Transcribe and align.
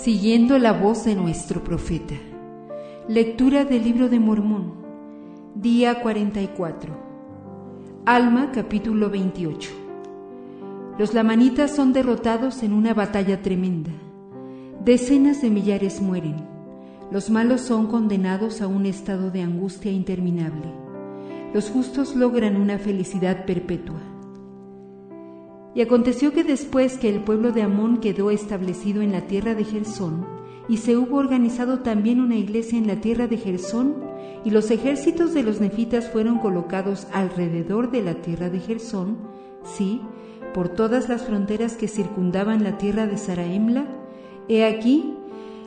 siguiendo 0.00 0.60
la 0.60 0.72
voz 0.72 1.04
de 1.04 1.16
nuestro 1.16 1.64
profeta. 1.64 2.14
Lectura 3.08 3.64
del 3.64 3.82
libro 3.82 4.08
de 4.08 4.20
Mormón, 4.20 4.74
día 5.56 6.00
44. 6.00 6.96
Alma, 8.06 8.52
capítulo 8.52 9.10
28. 9.10 9.70
Los 10.98 11.14
lamanitas 11.14 11.74
son 11.74 11.92
derrotados 11.92 12.62
en 12.62 12.74
una 12.74 12.94
batalla 12.94 13.42
tremenda. 13.42 13.90
Decenas 14.84 15.42
de 15.42 15.50
millares 15.50 16.00
mueren. 16.00 16.46
Los 17.10 17.28
malos 17.28 17.62
son 17.62 17.88
condenados 17.88 18.60
a 18.60 18.68
un 18.68 18.86
estado 18.86 19.32
de 19.32 19.42
angustia 19.42 19.90
interminable. 19.90 20.72
Los 21.52 21.70
justos 21.70 22.14
logran 22.14 22.56
una 22.56 22.78
felicidad 22.78 23.44
perpetua. 23.46 23.98
Y 25.78 25.80
aconteció 25.80 26.32
que 26.32 26.42
después 26.42 26.98
que 26.98 27.08
el 27.08 27.22
pueblo 27.22 27.52
de 27.52 27.62
Amón 27.62 27.98
quedó 27.98 28.32
establecido 28.32 29.00
en 29.00 29.12
la 29.12 29.28
tierra 29.28 29.54
de 29.54 29.62
Gersón, 29.62 30.26
y 30.68 30.78
se 30.78 30.96
hubo 30.96 31.18
organizado 31.18 31.82
también 31.82 32.20
una 32.20 32.34
iglesia 32.34 32.76
en 32.76 32.88
la 32.88 33.00
tierra 33.00 33.28
de 33.28 33.36
Gersón, 33.36 33.94
y 34.44 34.50
los 34.50 34.72
ejércitos 34.72 35.34
de 35.34 35.44
los 35.44 35.60
nefitas 35.60 36.10
fueron 36.10 36.40
colocados 36.40 37.06
alrededor 37.12 37.92
de 37.92 38.02
la 38.02 38.14
tierra 38.14 38.50
de 38.50 38.58
Gersón, 38.58 39.18
sí, 39.62 40.00
por 40.52 40.68
todas 40.68 41.08
las 41.08 41.22
fronteras 41.22 41.76
que 41.76 41.86
circundaban 41.86 42.64
la 42.64 42.76
tierra 42.76 43.06
de 43.06 43.16
Saraemla, 43.16 43.86
he 44.48 44.64
aquí, 44.64 45.14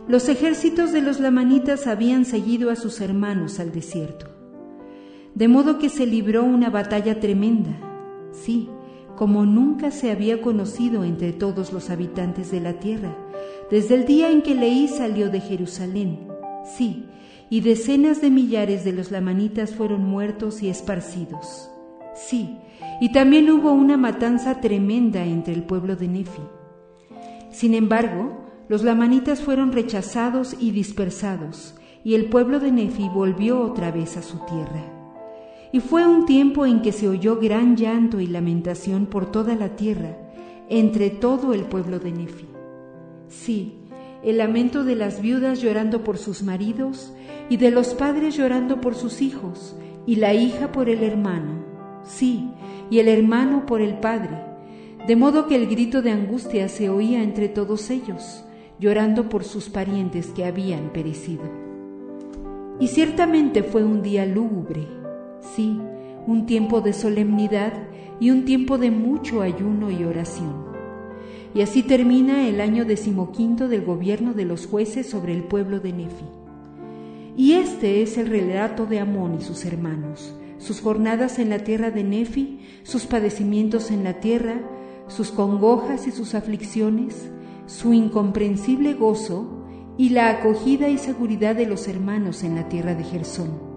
los 0.10 0.28
ejércitos 0.28 0.92
de 0.92 1.04
los 1.04 1.22
lamanitas 1.22 1.88
habían 1.88 2.26
seguido 2.26 2.70
a 2.70 2.76
sus 2.76 3.00
hermanos 3.00 3.62
al 3.62 3.72
desierto. 3.72 4.26
De 5.36 5.48
modo 5.48 5.80
que 5.80 5.88
se 5.88 6.06
libró 6.06 6.44
una 6.44 6.70
batalla 6.70 7.22
tremenda, 7.22 7.80
sí, 8.34 8.68
como 9.16 9.46
nunca 9.46 9.92
se 9.92 10.12
había 10.12 10.42
conocido 10.42 11.04
entre 11.04 11.34
todos 11.34 11.74
los 11.74 11.90
habitantes 11.90 12.52
de 12.52 12.60
la 12.60 12.74
tierra, 12.74 13.16
desde 13.70 13.96
el 13.96 14.06
día 14.06 14.32
en 14.32 14.42
que 14.42 14.56
Leí 14.56 14.88
salió 14.88 15.30
de 15.30 15.40
Jerusalén. 15.40 16.28
Sí, 16.78 17.06
y 17.50 17.62
decenas 17.62 18.22
de 18.22 18.30
millares 18.30 18.84
de 18.84 18.94
los 18.94 19.12
lamanitas 19.12 19.76
fueron 19.76 20.06
muertos 20.06 20.64
y 20.64 20.70
esparcidos. 20.70 21.70
Sí, 22.16 22.58
y 23.00 23.12
también 23.12 23.50
hubo 23.50 23.72
una 23.72 23.98
matanza 23.98 24.62
tremenda 24.62 25.26
entre 25.26 25.54
el 25.54 25.64
pueblo 25.64 25.96
de 25.96 26.08
Nefi. 26.08 26.42
Sin 27.52 27.74
embargo, 27.74 28.46
los 28.70 28.84
lamanitas 28.84 29.42
fueron 29.42 29.72
rechazados 29.72 30.56
y 30.60 30.72
dispersados, 30.72 31.76
y 32.04 32.16
el 32.16 32.26
pueblo 32.26 32.60
de 32.60 32.72
Nefi 32.72 33.10
volvió 33.10 33.62
otra 33.62 33.92
vez 33.92 34.18
a 34.18 34.22
su 34.22 34.38
tierra. 34.46 35.01
Y 35.74 35.80
fue 35.80 36.06
un 36.06 36.26
tiempo 36.26 36.66
en 36.66 36.82
que 36.82 36.92
se 36.92 37.08
oyó 37.08 37.40
gran 37.40 37.78
llanto 37.78 38.20
y 38.20 38.28
lamentación 38.28 39.06
por 39.06 39.32
toda 39.32 39.56
la 39.56 39.76
tierra, 39.78 40.18
entre 40.70 41.10
todo 41.10 41.54
el 41.54 41.64
pueblo 41.64 42.00
de 42.00 42.12
Nefi. 42.12 42.48
Sí, 43.30 43.78
el 44.24 44.38
lamento 44.38 44.84
de 44.84 44.96
las 44.96 45.22
viudas 45.22 45.62
llorando 45.62 46.04
por 46.04 46.18
sus 46.18 46.44
maridos, 46.44 47.14
y 47.50 47.58
de 47.58 47.72
los 47.72 47.94
padres 47.94 48.36
llorando 48.36 48.82
por 48.82 48.96
sus 48.96 49.22
hijos, 49.22 49.76
y 50.06 50.18
la 50.18 50.34
hija 50.34 50.74
por 50.74 50.90
el 50.90 51.04
hermano, 51.04 51.64
sí, 52.04 52.50
y 52.90 53.00
el 53.00 53.08
hermano 53.08 53.66
por 53.66 53.82
el 53.82 53.96
padre, 54.00 54.44
de 55.08 55.16
modo 55.16 55.48
que 55.48 55.56
el 55.56 55.68
grito 55.68 56.02
de 56.02 56.12
angustia 56.12 56.68
se 56.68 56.90
oía 56.90 57.24
entre 57.24 57.48
todos 57.48 57.90
ellos, 57.90 58.44
llorando 58.78 59.30
por 59.30 59.46
sus 59.46 59.70
parientes 59.70 60.28
que 60.28 60.44
habían 60.44 60.92
perecido. 60.92 61.44
Y 62.80 62.88
ciertamente 62.88 63.64
fue 63.64 63.84
un 63.84 64.02
día 64.02 64.26
lúgubre 64.26 65.01
sí, 65.42 65.80
un 66.28 66.46
tiempo 66.46 66.82
de 66.82 66.94
solemnidad 66.94 67.74
y 68.20 68.30
un 68.30 68.46
tiempo 68.46 68.78
de 68.78 68.92
mucho 68.92 69.42
ayuno 69.42 69.92
y 69.92 70.04
oración. 70.04 70.72
Y 71.54 71.62
así 71.62 71.84
termina 71.84 72.48
el 72.48 72.62
año 72.62 72.86
decimoquinto 72.86 73.68
del 73.68 73.84
gobierno 73.84 74.34
de 74.34 74.46
los 74.46 74.68
jueces 74.68 75.10
sobre 75.10 75.34
el 75.34 75.44
pueblo 75.44 75.80
de 75.80 75.92
Nefi. 75.92 76.26
Y 77.36 77.54
este 77.54 78.02
es 78.02 78.18
el 78.18 78.28
relato 78.28 78.86
de 78.86 79.00
Amón 79.00 79.36
y 79.40 79.42
sus 79.42 79.66
hermanos, 79.66 80.34
sus 80.60 80.82
jornadas 80.82 81.40
en 81.40 81.50
la 81.50 81.60
tierra 81.60 81.92
de 81.92 82.04
Nefi, 82.04 82.60
sus 82.84 83.06
padecimientos 83.06 83.92
en 83.92 84.04
la 84.04 84.20
tierra, 84.20 84.62
sus 85.08 85.32
congojas 85.32 86.08
y 86.08 86.12
sus 86.12 86.36
aflicciones, 86.36 87.32
su 87.66 87.94
incomprensible 87.94 88.94
gozo 88.94 89.66
y 89.98 90.10
la 90.10 90.30
acogida 90.30 90.88
y 90.88 90.98
seguridad 90.98 91.56
de 91.56 91.68
los 91.68 91.88
hermanos 91.88 92.44
en 92.44 92.56
la 92.56 92.70
tierra 92.70 92.96
de 92.96 93.04
Gersón 93.04 93.72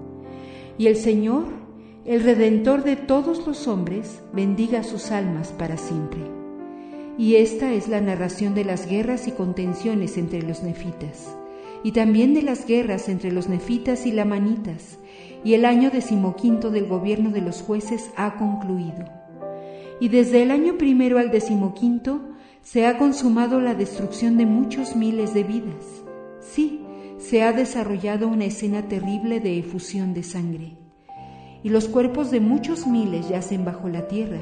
y 0.78 0.86
el 0.88 0.96
Señor, 0.96 1.44
el 2.06 2.22
Redentor 2.22 2.84
de 2.84 2.96
todos 2.96 3.46
los 3.46 3.66
hombres, 3.66 4.20
bendiga 4.34 4.82
sus 4.82 5.10
almas 5.10 5.52
para 5.52 5.78
siempre. 5.78 6.20
Y 7.16 7.36
esta 7.36 7.72
es 7.72 7.88
la 7.88 8.02
narración 8.02 8.54
de 8.54 8.62
las 8.62 8.86
guerras 8.86 9.26
y 9.26 9.30
contenciones 9.32 10.18
entre 10.18 10.42
los 10.42 10.62
nefitas, 10.62 11.34
y 11.82 11.92
también 11.92 12.34
de 12.34 12.42
las 12.42 12.66
guerras 12.66 13.08
entre 13.08 13.32
los 13.32 13.48
nefitas 13.48 14.04
y 14.04 14.12
lamanitas, 14.12 14.98
y 15.44 15.54
el 15.54 15.64
año 15.64 15.90
decimoquinto 15.90 16.70
del 16.70 16.86
gobierno 16.86 17.30
de 17.30 17.40
los 17.40 17.62
jueces 17.62 18.10
ha 18.16 18.36
concluido. 18.36 19.06
Y 19.98 20.08
desde 20.08 20.42
el 20.42 20.50
año 20.50 20.76
primero 20.76 21.18
al 21.18 21.30
decimoquinto 21.30 22.20
se 22.60 22.84
ha 22.84 22.98
consumado 22.98 23.60
la 23.60 23.74
destrucción 23.74 24.36
de 24.36 24.44
muchos 24.44 24.94
miles 24.94 25.32
de 25.32 25.44
vidas. 25.44 26.02
Sí, 26.40 26.82
se 27.16 27.42
ha 27.42 27.52
desarrollado 27.52 28.28
una 28.28 28.44
escena 28.44 28.88
terrible 28.88 29.40
de 29.40 29.58
efusión 29.58 30.12
de 30.12 30.22
sangre. 30.22 30.83
Y 31.64 31.70
los 31.70 31.88
cuerpos 31.88 32.30
de 32.30 32.38
muchos 32.38 32.86
miles 32.86 33.28
yacen 33.28 33.64
bajo 33.64 33.88
la 33.88 34.06
tierra, 34.06 34.38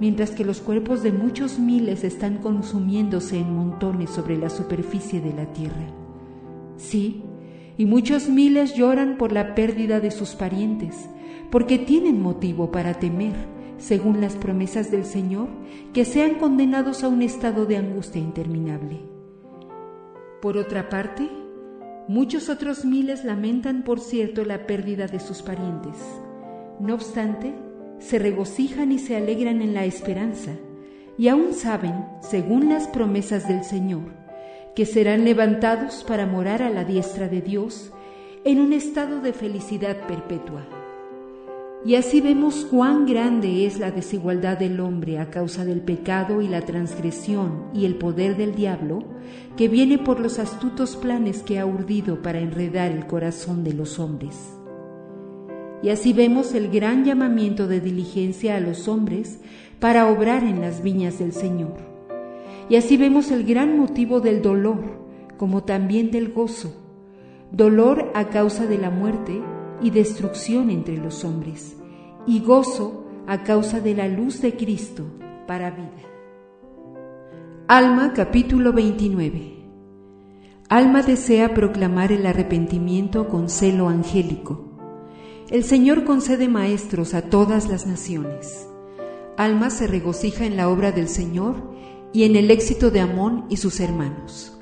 mientras 0.00 0.32
que 0.32 0.44
los 0.44 0.60
cuerpos 0.60 1.04
de 1.04 1.12
muchos 1.12 1.60
miles 1.60 2.02
están 2.02 2.38
consumiéndose 2.38 3.38
en 3.38 3.54
montones 3.54 4.10
sobre 4.10 4.36
la 4.36 4.50
superficie 4.50 5.20
de 5.20 5.32
la 5.32 5.46
tierra. 5.52 5.86
Sí, 6.76 7.22
y 7.78 7.84
muchos 7.84 8.28
miles 8.28 8.74
lloran 8.74 9.18
por 9.18 9.30
la 9.30 9.54
pérdida 9.54 10.00
de 10.00 10.10
sus 10.10 10.30
parientes, 10.30 11.08
porque 11.50 11.78
tienen 11.78 12.20
motivo 12.20 12.72
para 12.72 12.94
temer, 12.94 13.34
según 13.78 14.20
las 14.20 14.34
promesas 14.34 14.90
del 14.90 15.04
Señor, 15.04 15.48
que 15.92 16.04
sean 16.04 16.34
condenados 16.34 17.04
a 17.04 17.08
un 17.08 17.22
estado 17.22 17.66
de 17.66 17.76
angustia 17.76 18.20
interminable. 18.20 18.98
Por 20.40 20.56
otra 20.56 20.88
parte, 20.88 21.28
Muchos 22.08 22.48
otros 22.48 22.84
miles 22.84 23.24
lamentan, 23.24 23.84
por 23.84 24.00
cierto, 24.00 24.44
la 24.44 24.66
pérdida 24.66 25.06
de 25.06 25.20
sus 25.20 25.40
parientes. 25.40 25.94
No 26.80 26.94
obstante, 26.94 27.54
se 27.98 28.18
regocijan 28.18 28.92
y 28.92 28.98
se 28.98 29.16
alegran 29.16 29.62
en 29.62 29.74
la 29.74 29.84
esperanza, 29.84 30.52
y 31.16 31.28
aún 31.28 31.52
saben, 31.52 32.04
según 32.20 32.68
las 32.68 32.88
promesas 32.88 33.46
del 33.46 33.64
Señor, 33.64 34.12
que 34.74 34.86
serán 34.86 35.24
levantados 35.24 36.04
para 36.04 36.26
morar 36.26 36.62
a 36.62 36.70
la 36.70 36.84
diestra 36.84 37.28
de 37.28 37.42
Dios 37.42 37.92
en 38.44 38.60
un 38.60 38.72
estado 38.72 39.20
de 39.20 39.32
felicidad 39.32 40.06
perpetua. 40.06 40.66
Y 41.84 41.96
así 41.96 42.20
vemos 42.20 42.64
cuán 42.64 43.06
grande 43.06 43.66
es 43.66 43.78
la 43.78 43.90
desigualdad 43.90 44.56
del 44.56 44.78
hombre 44.80 45.18
a 45.18 45.30
causa 45.30 45.64
del 45.64 45.80
pecado 45.80 46.40
y 46.40 46.48
la 46.48 46.62
transgresión 46.62 47.64
y 47.74 47.86
el 47.86 47.96
poder 47.96 48.36
del 48.36 48.54
diablo, 48.54 49.02
que 49.56 49.68
viene 49.68 49.98
por 49.98 50.20
los 50.20 50.38
astutos 50.38 50.96
planes 50.96 51.42
que 51.42 51.58
ha 51.58 51.66
urdido 51.66 52.22
para 52.22 52.38
enredar 52.38 52.92
el 52.92 53.06
corazón 53.06 53.64
de 53.64 53.74
los 53.74 53.98
hombres. 53.98 54.61
Y 55.82 55.88
así 55.88 56.12
vemos 56.12 56.54
el 56.54 56.70
gran 56.70 57.04
llamamiento 57.04 57.66
de 57.66 57.80
diligencia 57.80 58.56
a 58.56 58.60
los 58.60 58.86
hombres 58.88 59.40
para 59.80 60.06
obrar 60.08 60.44
en 60.44 60.60
las 60.60 60.82
viñas 60.82 61.18
del 61.18 61.32
Señor. 61.32 61.74
Y 62.68 62.76
así 62.76 62.96
vemos 62.96 63.30
el 63.30 63.44
gran 63.44 63.76
motivo 63.76 64.20
del 64.20 64.42
dolor, 64.42 64.78
como 65.36 65.64
también 65.64 66.10
del 66.10 66.32
gozo. 66.32 66.76
Dolor 67.50 68.12
a 68.14 68.28
causa 68.28 68.66
de 68.66 68.78
la 68.78 68.90
muerte, 68.90 69.42
y 69.82 69.90
destrucción 69.90 70.70
entre 70.70 70.96
los 70.96 71.24
hombres, 71.24 71.76
y 72.26 72.40
gozo 72.40 73.04
a 73.26 73.42
causa 73.42 73.80
de 73.80 73.94
la 73.94 74.08
luz 74.08 74.40
de 74.40 74.56
Cristo 74.56 75.04
para 75.46 75.70
vida. 75.70 75.90
Alma 77.66 78.12
capítulo 78.12 78.72
29 78.72 79.56
Alma 80.68 81.02
desea 81.02 81.52
proclamar 81.52 82.12
el 82.12 82.26
arrepentimiento 82.26 83.28
con 83.28 83.48
celo 83.48 83.88
angélico. 83.88 84.71
El 85.52 85.64
Señor 85.64 86.04
concede 86.04 86.48
maestros 86.48 87.12
a 87.12 87.28
todas 87.28 87.68
las 87.68 87.86
naciones. 87.86 88.66
Alma 89.36 89.68
se 89.68 89.86
regocija 89.86 90.46
en 90.46 90.56
la 90.56 90.70
obra 90.70 90.92
del 90.92 91.10
Señor 91.10 91.74
y 92.14 92.24
en 92.24 92.36
el 92.36 92.50
éxito 92.50 92.90
de 92.90 93.00
Amón 93.00 93.44
y 93.50 93.58
sus 93.58 93.78
hermanos. 93.78 94.58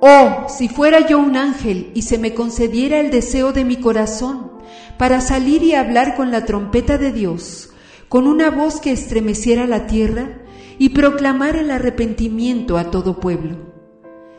Oh, 0.00 0.46
si 0.48 0.70
fuera 0.70 1.06
yo 1.06 1.18
un 1.18 1.36
ángel 1.36 1.90
y 1.94 2.00
se 2.00 2.16
me 2.16 2.32
concediera 2.32 2.98
el 2.98 3.10
deseo 3.10 3.52
de 3.52 3.66
mi 3.66 3.76
corazón 3.76 4.52
para 4.96 5.20
salir 5.20 5.62
y 5.62 5.74
hablar 5.74 6.16
con 6.16 6.30
la 6.30 6.46
trompeta 6.46 6.96
de 6.96 7.12
Dios, 7.12 7.68
con 8.08 8.26
una 8.26 8.50
voz 8.50 8.80
que 8.80 8.92
estremeciera 8.92 9.66
la 9.66 9.86
tierra 9.86 10.40
y 10.78 10.90
proclamar 10.90 11.56
el 11.56 11.70
arrepentimiento 11.70 12.78
a 12.78 12.90
todo 12.90 13.20
pueblo. 13.20 13.58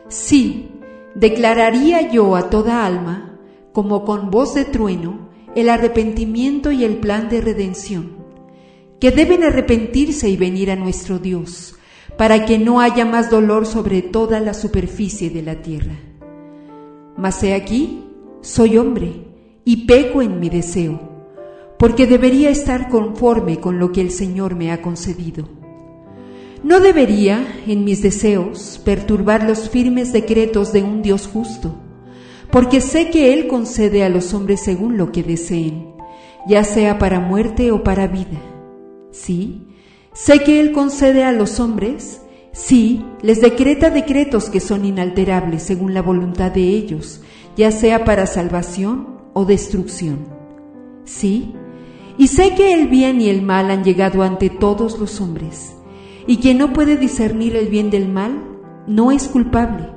Sí, 0.08 0.72
declararía 1.14 2.10
yo 2.10 2.34
a 2.34 2.50
toda 2.50 2.84
alma, 2.84 3.29
como 3.72 4.04
con 4.04 4.30
voz 4.30 4.54
de 4.54 4.64
trueno, 4.64 5.30
el 5.54 5.68
arrepentimiento 5.68 6.72
y 6.72 6.84
el 6.84 6.96
plan 6.98 7.28
de 7.28 7.40
redención, 7.40 8.16
que 9.00 9.10
deben 9.10 9.44
arrepentirse 9.44 10.28
y 10.28 10.36
venir 10.36 10.70
a 10.70 10.76
nuestro 10.76 11.18
Dios, 11.18 11.74
para 12.16 12.44
que 12.44 12.58
no 12.58 12.80
haya 12.80 13.04
más 13.04 13.30
dolor 13.30 13.66
sobre 13.66 14.02
toda 14.02 14.40
la 14.40 14.54
superficie 14.54 15.30
de 15.30 15.42
la 15.42 15.62
tierra. 15.62 15.98
Mas 17.16 17.42
he 17.42 17.54
aquí, 17.54 18.04
soy 18.42 18.76
hombre, 18.76 19.26
y 19.64 19.86
peco 19.86 20.22
en 20.22 20.40
mi 20.40 20.48
deseo, 20.48 21.00
porque 21.78 22.06
debería 22.06 22.50
estar 22.50 22.88
conforme 22.88 23.58
con 23.58 23.78
lo 23.78 23.92
que 23.92 24.00
el 24.00 24.10
Señor 24.10 24.54
me 24.54 24.70
ha 24.70 24.82
concedido. 24.82 25.48
No 26.62 26.80
debería, 26.80 27.62
en 27.66 27.84
mis 27.84 28.02
deseos, 28.02 28.80
perturbar 28.84 29.44
los 29.44 29.70
firmes 29.70 30.12
decretos 30.12 30.72
de 30.72 30.82
un 30.82 31.00
Dios 31.00 31.26
justo, 31.26 31.74
porque 32.50 32.80
sé 32.80 33.10
que 33.10 33.32
Él 33.32 33.46
concede 33.46 34.04
a 34.04 34.08
los 34.08 34.34
hombres 34.34 34.60
según 34.60 34.96
lo 34.96 35.12
que 35.12 35.22
deseen, 35.22 35.94
ya 36.46 36.64
sea 36.64 36.98
para 36.98 37.20
muerte 37.20 37.72
o 37.72 37.82
para 37.82 38.06
vida. 38.06 38.40
Sí, 39.10 39.66
Sé 40.12 40.40
que 40.40 40.60
Él 40.60 40.72
concede 40.72 41.22
a 41.24 41.30
los 41.30 41.60
hombres, 41.60 42.22
sí, 42.52 43.04
les 43.22 43.40
decreta 43.40 43.90
decretos 43.90 44.50
que 44.50 44.58
son 44.58 44.84
inalterables 44.84 45.62
según 45.62 45.94
la 45.94 46.02
voluntad 46.02 46.50
de 46.50 46.62
ellos, 46.62 47.20
ya 47.56 47.70
sea 47.70 48.04
para 48.04 48.26
salvación 48.26 49.20
o 49.34 49.44
destrucción. 49.44 50.26
Sí, 51.04 51.54
y 52.18 52.26
sé 52.26 52.54
que 52.56 52.72
el 52.72 52.88
bien 52.88 53.20
y 53.20 53.28
el 53.28 53.42
mal 53.42 53.70
han 53.70 53.84
llegado 53.84 54.22
ante 54.24 54.50
todos 54.50 54.98
los 54.98 55.20
hombres, 55.20 55.76
y 56.26 56.38
quien 56.38 56.58
no 56.58 56.72
puede 56.72 56.96
discernir 56.96 57.54
el 57.54 57.68
bien 57.68 57.90
del 57.90 58.08
mal 58.08 58.58
no 58.88 59.12
es 59.12 59.28
culpable, 59.28 59.90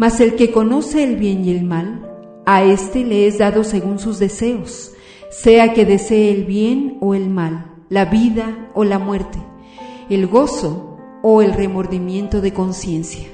mas 0.00 0.18
el 0.18 0.34
que 0.34 0.50
conoce 0.50 1.04
el 1.04 1.16
bien 1.16 1.44
y 1.44 1.50
el 1.50 1.62
mal, 1.62 2.10
a 2.46 2.64
éste 2.64 3.04
le 3.04 3.26
es 3.26 3.36
dado 3.36 3.64
según 3.64 3.98
sus 3.98 4.18
deseos, 4.18 4.92
sea 5.30 5.74
que 5.74 5.84
desee 5.84 6.32
el 6.32 6.46
bien 6.46 6.96
o 7.00 7.14
el 7.14 7.28
mal 7.28 7.66
la 7.90 8.04
vida 8.04 8.70
o 8.72 8.84
la 8.84 9.00
muerte, 9.00 9.38
el 10.08 10.28
gozo 10.28 10.96
o 11.22 11.42
el 11.42 11.52
remordimiento 11.52 12.40
de 12.40 12.52
conciencia. 12.52 13.26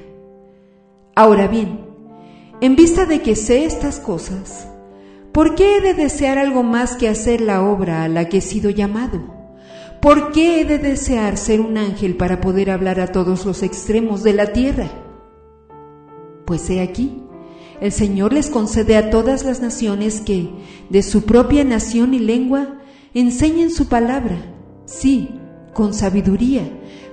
Ahora 1.14 1.46
bien, 1.46 1.84
en 2.62 2.74
vista 2.74 3.04
de 3.04 3.20
que 3.20 3.36
sé 3.36 3.64
estas 3.64 4.00
cosas, 4.00 4.66
¿por 5.30 5.54
qué 5.54 5.76
he 5.76 5.80
de 5.82 5.92
desear 5.92 6.38
algo 6.38 6.62
más 6.62 6.96
que 6.96 7.08
hacer 7.08 7.42
la 7.42 7.62
obra 7.62 8.02
a 8.02 8.08
la 8.08 8.30
que 8.30 8.38
he 8.38 8.40
sido 8.40 8.70
llamado? 8.70 9.20
¿Por 10.00 10.32
qué 10.32 10.62
he 10.62 10.64
de 10.64 10.78
desear 10.78 11.36
ser 11.36 11.60
un 11.60 11.76
ángel 11.76 12.16
para 12.16 12.40
poder 12.40 12.70
hablar 12.70 12.98
a 12.98 13.12
todos 13.12 13.44
los 13.44 13.62
extremos 13.62 14.22
de 14.22 14.32
la 14.32 14.54
tierra? 14.54 15.06
Pues 16.46 16.70
he 16.70 16.81
aquí, 16.81 17.22
el 17.81 17.93
Señor 17.93 18.32
les 18.32 18.48
concede 18.48 18.96
a 18.96 19.10
todas 19.10 19.44
las 19.44 19.60
naciones 19.60 20.20
que, 20.20 20.48
de 20.88 21.02
su 21.02 21.25
propia 21.25 21.64
nación 21.64 22.14
y 22.14 22.20
lengua, 22.20 22.78
enseñen 23.12 23.70
su 23.70 23.88
palabra, 23.88 24.38
sí, 24.87 25.28
con 25.75 25.93
sabiduría, 25.93 26.62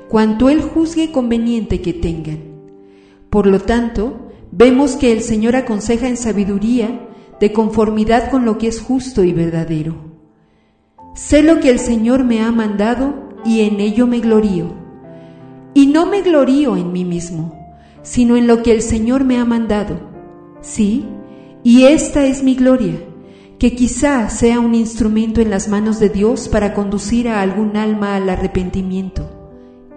cuanto 0.08 0.50
Él 0.50 0.62
juzgue 0.62 1.12
conveniente 1.12 1.82
que 1.82 1.94
tengan. 1.94 2.40
Por 3.30 3.48
lo 3.48 3.60
tanto, 3.60 4.30
vemos 4.52 4.96
que 4.96 5.12
el 5.12 5.22
Señor 5.22 5.56
aconseja 5.56 6.08
en 6.08 6.18
sabiduría, 6.18 7.10
de 7.40 7.52
conformidad 7.52 8.30
con 8.30 8.46
lo 8.46 8.58
que 8.60 8.68
es 8.68 8.80
justo 8.80 9.24
y 9.24 9.34
verdadero. 9.34 9.96
Sé 11.16 11.42
lo 11.42 11.60
que 11.60 11.72
el 11.72 11.80
Señor 11.80 12.24
me 12.24 12.42
ha 12.42 12.52
mandado 12.52 13.30
y 13.44 13.62
en 13.62 13.80
ello 13.80 14.08
me 14.08 14.20
glorío. 14.20 14.76
Y 15.74 15.88
no 15.88 16.06
me 16.06 16.22
glorío 16.22 16.78
en 16.78 16.94
mí 16.94 17.04
mismo, 17.04 17.63
sino 18.04 18.38
en 18.38 18.46
lo 18.46 18.62
que 18.62 18.72
el 18.72 18.82
Señor 18.82 19.24
me 19.24 19.38
ha 19.38 19.46
mandado. 19.46 20.00
Sí, 20.62 21.06
y 21.64 21.86
esta 21.86 22.26
es 22.26 22.44
mi 22.44 22.56
gloria 22.56 23.00
que 23.64 23.76
quizá 23.76 24.30
sea 24.30 24.60
un 24.60 24.76
instrumento 24.76 25.40
en 25.40 25.50
las 25.50 25.70
manos 25.70 25.98
de 25.98 26.10
Dios 26.10 26.50
para 26.50 26.74
conducir 26.74 27.30
a 27.30 27.42
algún 27.42 27.78
alma 27.78 28.18
al 28.18 28.30
arrepentimiento. 28.30 29.30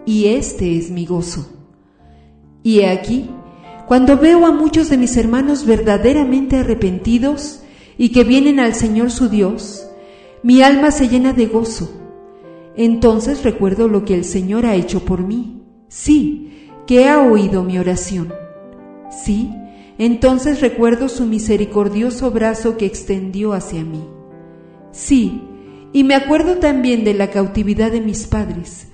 Y 0.04 0.26
este 0.26 0.78
es 0.78 0.92
mi 0.92 1.04
gozo. 1.04 1.48
Y 2.62 2.78
he 2.78 2.88
aquí, 2.88 3.28
cuando 3.88 4.18
veo 4.18 4.46
a 4.46 4.52
muchos 4.52 4.88
de 4.88 4.96
mis 4.96 5.16
hermanos 5.16 5.66
verdaderamente 5.66 6.58
arrepentidos 6.58 7.62
y 7.98 8.10
que 8.10 8.22
vienen 8.22 8.60
al 8.60 8.74
Señor 8.74 9.10
su 9.10 9.28
Dios, 9.28 9.88
mi 10.44 10.62
alma 10.62 10.92
se 10.92 11.08
llena 11.08 11.32
de 11.32 11.46
gozo. 11.46 11.90
Entonces 12.76 13.42
recuerdo 13.42 13.88
lo 13.88 14.04
que 14.04 14.14
el 14.14 14.24
Señor 14.24 14.64
ha 14.64 14.76
hecho 14.76 15.04
por 15.04 15.26
mí. 15.26 15.62
Sí, 15.88 16.52
que 16.86 17.08
ha 17.08 17.20
oído 17.20 17.62
mi 17.62 17.78
oración. 17.78 18.32
Sí, 19.10 19.52
entonces 19.98 20.60
recuerdo 20.60 21.08
su 21.08 21.26
misericordioso 21.26 22.30
brazo 22.30 22.76
que 22.76 22.86
extendió 22.86 23.52
hacia 23.52 23.82
mí. 23.82 24.06
Sí, 24.92 25.42
y 25.92 26.04
me 26.04 26.14
acuerdo 26.14 26.58
también 26.58 27.04
de 27.04 27.14
la 27.14 27.30
cautividad 27.30 27.90
de 27.90 28.00
mis 28.00 28.26
padres, 28.26 28.88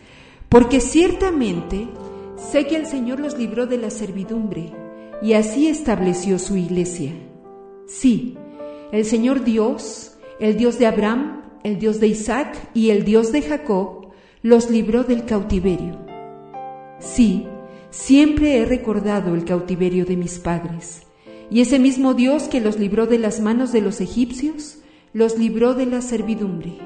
porque 0.49 0.81
ciertamente 0.81 1.89
sé 2.37 2.67
que 2.67 2.77
el 2.77 2.87
Señor 2.87 3.21
los 3.21 3.37
libró 3.37 3.67
de 3.67 3.79
la 3.79 3.91
servidumbre 3.91 4.73
y 5.21 5.35
así 5.35 5.69
estableció 5.69 6.39
su 6.39 6.57
iglesia. 6.57 7.13
Sí, 7.87 8.37
el 8.91 9.05
Señor 9.05 9.45
Dios, 9.45 10.17
el 10.41 10.57
Dios 10.57 10.79
de 10.79 10.87
Abraham, 10.87 11.43
el 11.63 11.79
Dios 11.79 12.01
de 12.01 12.09
Isaac 12.09 12.57
y 12.75 12.91
el 12.91 13.05
Dios 13.05 13.33
de 13.33 13.43
Jacob, 13.43 14.09
los 14.43 14.71
libró 14.71 15.05
del 15.05 15.25
cautiverio. 15.25 15.99
Sí, 16.99 17.47
Siempre 17.93 18.57
he 18.57 18.65
recordado 18.65 19.35
el 19.35 19.45
cautiverio 19.45 20.07
de 20.07 20.17
mis 20.17 20.39
padres, 20.39 21.03
y 21.51 21.61
ese 21.61 21.79
mismo 21.79 22.15
Dios 22.15 22.45
que 22.45 22.63
los 22.63 22.79
libró 22.79 23.07
de 23.07 23.19
las 23.19 23.41
manos 23.41 23.71
de 23.71 23.83
los 23.83 24.01
egipcios, 24.01 24.79
los 25.13 25.39
libró 25.39 25.75
de 25.75 25.85
la 25.85 26.01
servidumbre. 26.01 26.79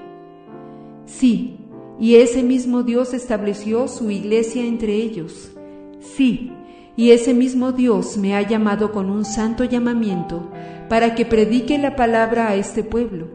Sí, 1.04 1.58
y 2.00 2.16
ese 2.16 2.42
mismo 2.42 2.82
Dios 2.82 3.14
estableció 3.14 3.86
su 3.86 4.10
iglesia 4.10 4.64
entre 4.64 4.94
ellos. 4.94 5.52
Sí, 6.00 6.50
y 6.96 7.12
ese 7.12 7.34
mismo 7.34 7.70
Dios 7.70 8.16
me 8.16 8.34
ha 8.34 8.42
llamado 8.42 8.90
con 8.90 9.08
un 9.08 9.24
santo 9.24 9.62
llamamiento 9.62 10.50
para 10.88 11.14
que 11.14 11.24
predique 11.24 11.78
la 11.78 11.94
palabra 11.94 12.48
a 12.48 12.56
este 12.56 12.82
pueblo, 12.82 13.28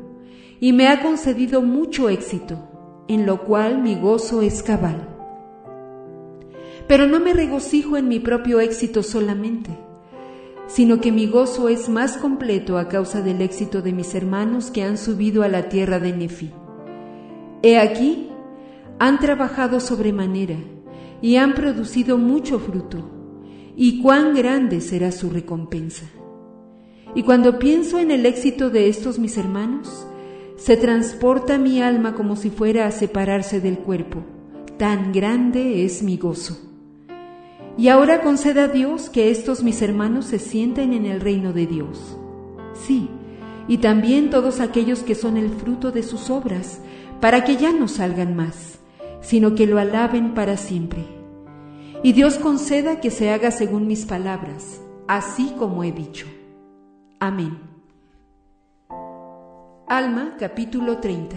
y 0.60 0.74
me 0.74 0.90
ha 0.90 1.02
concedido 1.02 1.62
mucho 1.62 2.10
éxito, 2.10 3.06
en 3.08 3.26
lo 3.26 3.46
cual 3.46 3.82
mi 3.82 3.96
gozo 3.96 4.42
es 4.42 4.62
cabal. 4.62 5.11
Pero 6.92 7.08
no 7.08 7.22
me 7.22 7.32
regocijo 7.32 7.96
en 7.96 8.10
mi 8.10 8.20
propio 8.20 8.60
éxito 8.60 9.02
solamente, 9.02 9.70
sino 10.68 11.00
que 11.00 11.14
mi 11.14 11.26
gozo 11.26 11.70
es 11.70 11.88
más 11.88 12.18
completo 12.18 12.78
a 12.78 12.90
causa 12.90 13.22
del 13.22 13.42
éxito 13.42 13.82
de 13.82 13.94
mis 13.94 14.14
hermanos 14.14 14.72
que 14.72 14.84
han 14.84 14.98
subido 14.98 15.44
a 15.44 15.48
la 15.48 15.70
tierra 15.70 16.00
de 16.00 16.12
Nefi. 16.12 16.52
He 17.64 17.80
aquí, 17.80 18.28
han 19.00 19.20
trabajado 19.20 19.80
sobremanera 19.80 20.58
y 21.22 21.38
han 21.38 21.54
producido 21.54 22.18
mucho 22.18 22.60
fruto, 22.60 23.10
y 23.78 24.02
cuán 24.02 24.36
grande 24.36 24.82
será 24.82 25.14
su 25.14 25.30
recompensa. 25.30 26.08
Y 27.16 27.24
cuando 27.24 27.58
pienso 27.58 28.00
en 28.00 28.12
el 28.12 28.26
éxito 28.26 28.70
de 28.70 28.90
estos 28.90 29.18
mis 29.18 29.38
hermanos, 29.38 30.06
se 30.58 30.76
transporta 30.76 31.58
mi 31.58 31.82
alma 31.82 32.16
como 32.16 32.36
si 32.36 32.50
fuera 32.50 32.86
a 32.86 32.92
separarse 32.92 33.62
del 33.62 33.78
cuerpo. 33.78 34.26
Tan 34.78 35.14
grande 35.14 35.86
es 35.86 36.04
mi 36.04 36.18
gozo. 36.18 36.71
Y 37.78 37.88
ahora 37.88 38.22
conceda 38.22 38.66
a 38.66 38.68
Dios 38.68 39.10
que 39.10 39.32
estos 39.32 39.64
mis 39.64 39.82
hermanos 39.82 40.26
se 40.26 40.40
sienten 40.40 40.94
en 40.94 41.06
el 41.06 41.22
reino 41.22 41.54
de 41.54 41.68
Dios. 41.68 42.18
Sí, 42.74 43.10
y 43.68 43.78
también 43.78 44.30
todos 44.30 44.60
aquellos 44.60 45.04
que 45.04 45.16
son 45.16 45.38
el 45.38 45.50
fruto 45.50 45.92
de 45.92 46.04
sus 46.04 46.30
obras, 46.30 46.82
para 47.22 47.44
que 47.44 47.56
ya 47.56 47.72
no 47.72 47.88
salgan 47.88 48.36
más, 48.36 48.80
sino 49.22 49.56
que 49.56 49.68
lo 49.68 49.80
alaben 49.80 50.34
para 50.34 50.58
siempre. 50.58 51.06
Y 52.04 52.14
Dios 52.14 52.38
conceda 52.38 53.00
que 53.00 53.12
se 53.12 53.30
haga 53.30 53.52
según 53.52 53.88
mis 53.88 54.06
palabras, 54.06 54.82
así 55.08 55.54
como 55.58 55.84
he 55.84 55.92
dicho. 55.92 56.28
Amén. 57.20 57.60
Alma 59.88 60.36
capítulo 60.40 60.98
30 60.98 61.36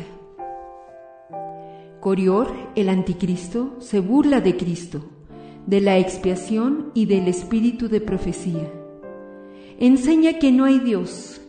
Corior, 2.01 2.53
el 2.75 2.89
anticristo, 2.89 3.77
se 3.81 4.01
burla 4.01 4.41
de 4.41 4.57
Cristo 4.57 5.14
de 5.67 5.81
la 5.81 5.99
expiación 5.99 6.91
y 6.95 7.07
del 7.07 7.29
espíritu 7.29 7.89
de 7.89 8.01
profecía. 8.01 8.71
Enseña 9.79 10.39
que 10.39 10.53
no 10.53 10.65
hay 10.65 10.79
Dios, 10.79 11.41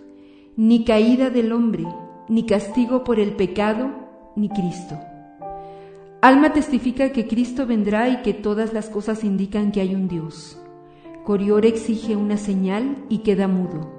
ni 0.56 0.86
caída 0.86 1.30
del 1.30 1.52
hombre, 1.52 1.84
ni 2.30 2.46
castigo 2.46 3.04
por 3.04 3.20
el 3.20 3.36
pecado, 3.36 3.92
ni 4.36 4.50
Cristo. 4.50 4.98
Alma 6.22 6.54
testifica 6.54 7.12
que 7.12 7.28
Cristo 7.28 7.68
vendrá 7.68 8.10
y 8.10 8.22
que 8.22 8.34
todas 8.34 8.74
las 8.74 8.90
cosas 8.90 9.24
indican 9.24 9.72
que 9.72 9.82
hay 9.82 9.94
un 9.94 10.08
Dios. 10.08 10.58
Corior 11.24 11.66
exige 11.66 12.16
una 12.16 12.38
señal 12.38 13.04
y 13.10 13.20
queda 13.20 13.48
mudo. 13.48 13.92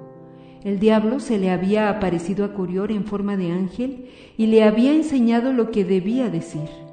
El 0.63 0.79
diablo 0.79 1.19
se 1.19 1.37
le 1.37 1.51
había 1.51 1.89
aparecido 1.89 2.43
a 2.43 2.53
Corior 2.53 2.91
en 2.91 3.05
forma 3.05 3.37
de 3.37 3.51
ángel 3.51 4.09
y 4.35 4.47
le 4.47 4.63
había 4.63 4.93
enseñado 4.93 5.53
lo 5.53 5.71
que 5.71 5.85
debía 5.85 6.29
decir 6.29 6.86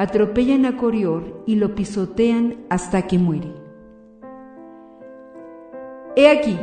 atropellan 0.00 0.64
a 0.64 0.78
Corior 0.78 1.44
y 1.46 1.56
lo 1.56 1.74
pisotean 1.74 2.64
hasta 2.70 3.06
que 3.06 3.18
muere. 3.18 3.52
He 6.16 6.26
aquí, 6.26 6.58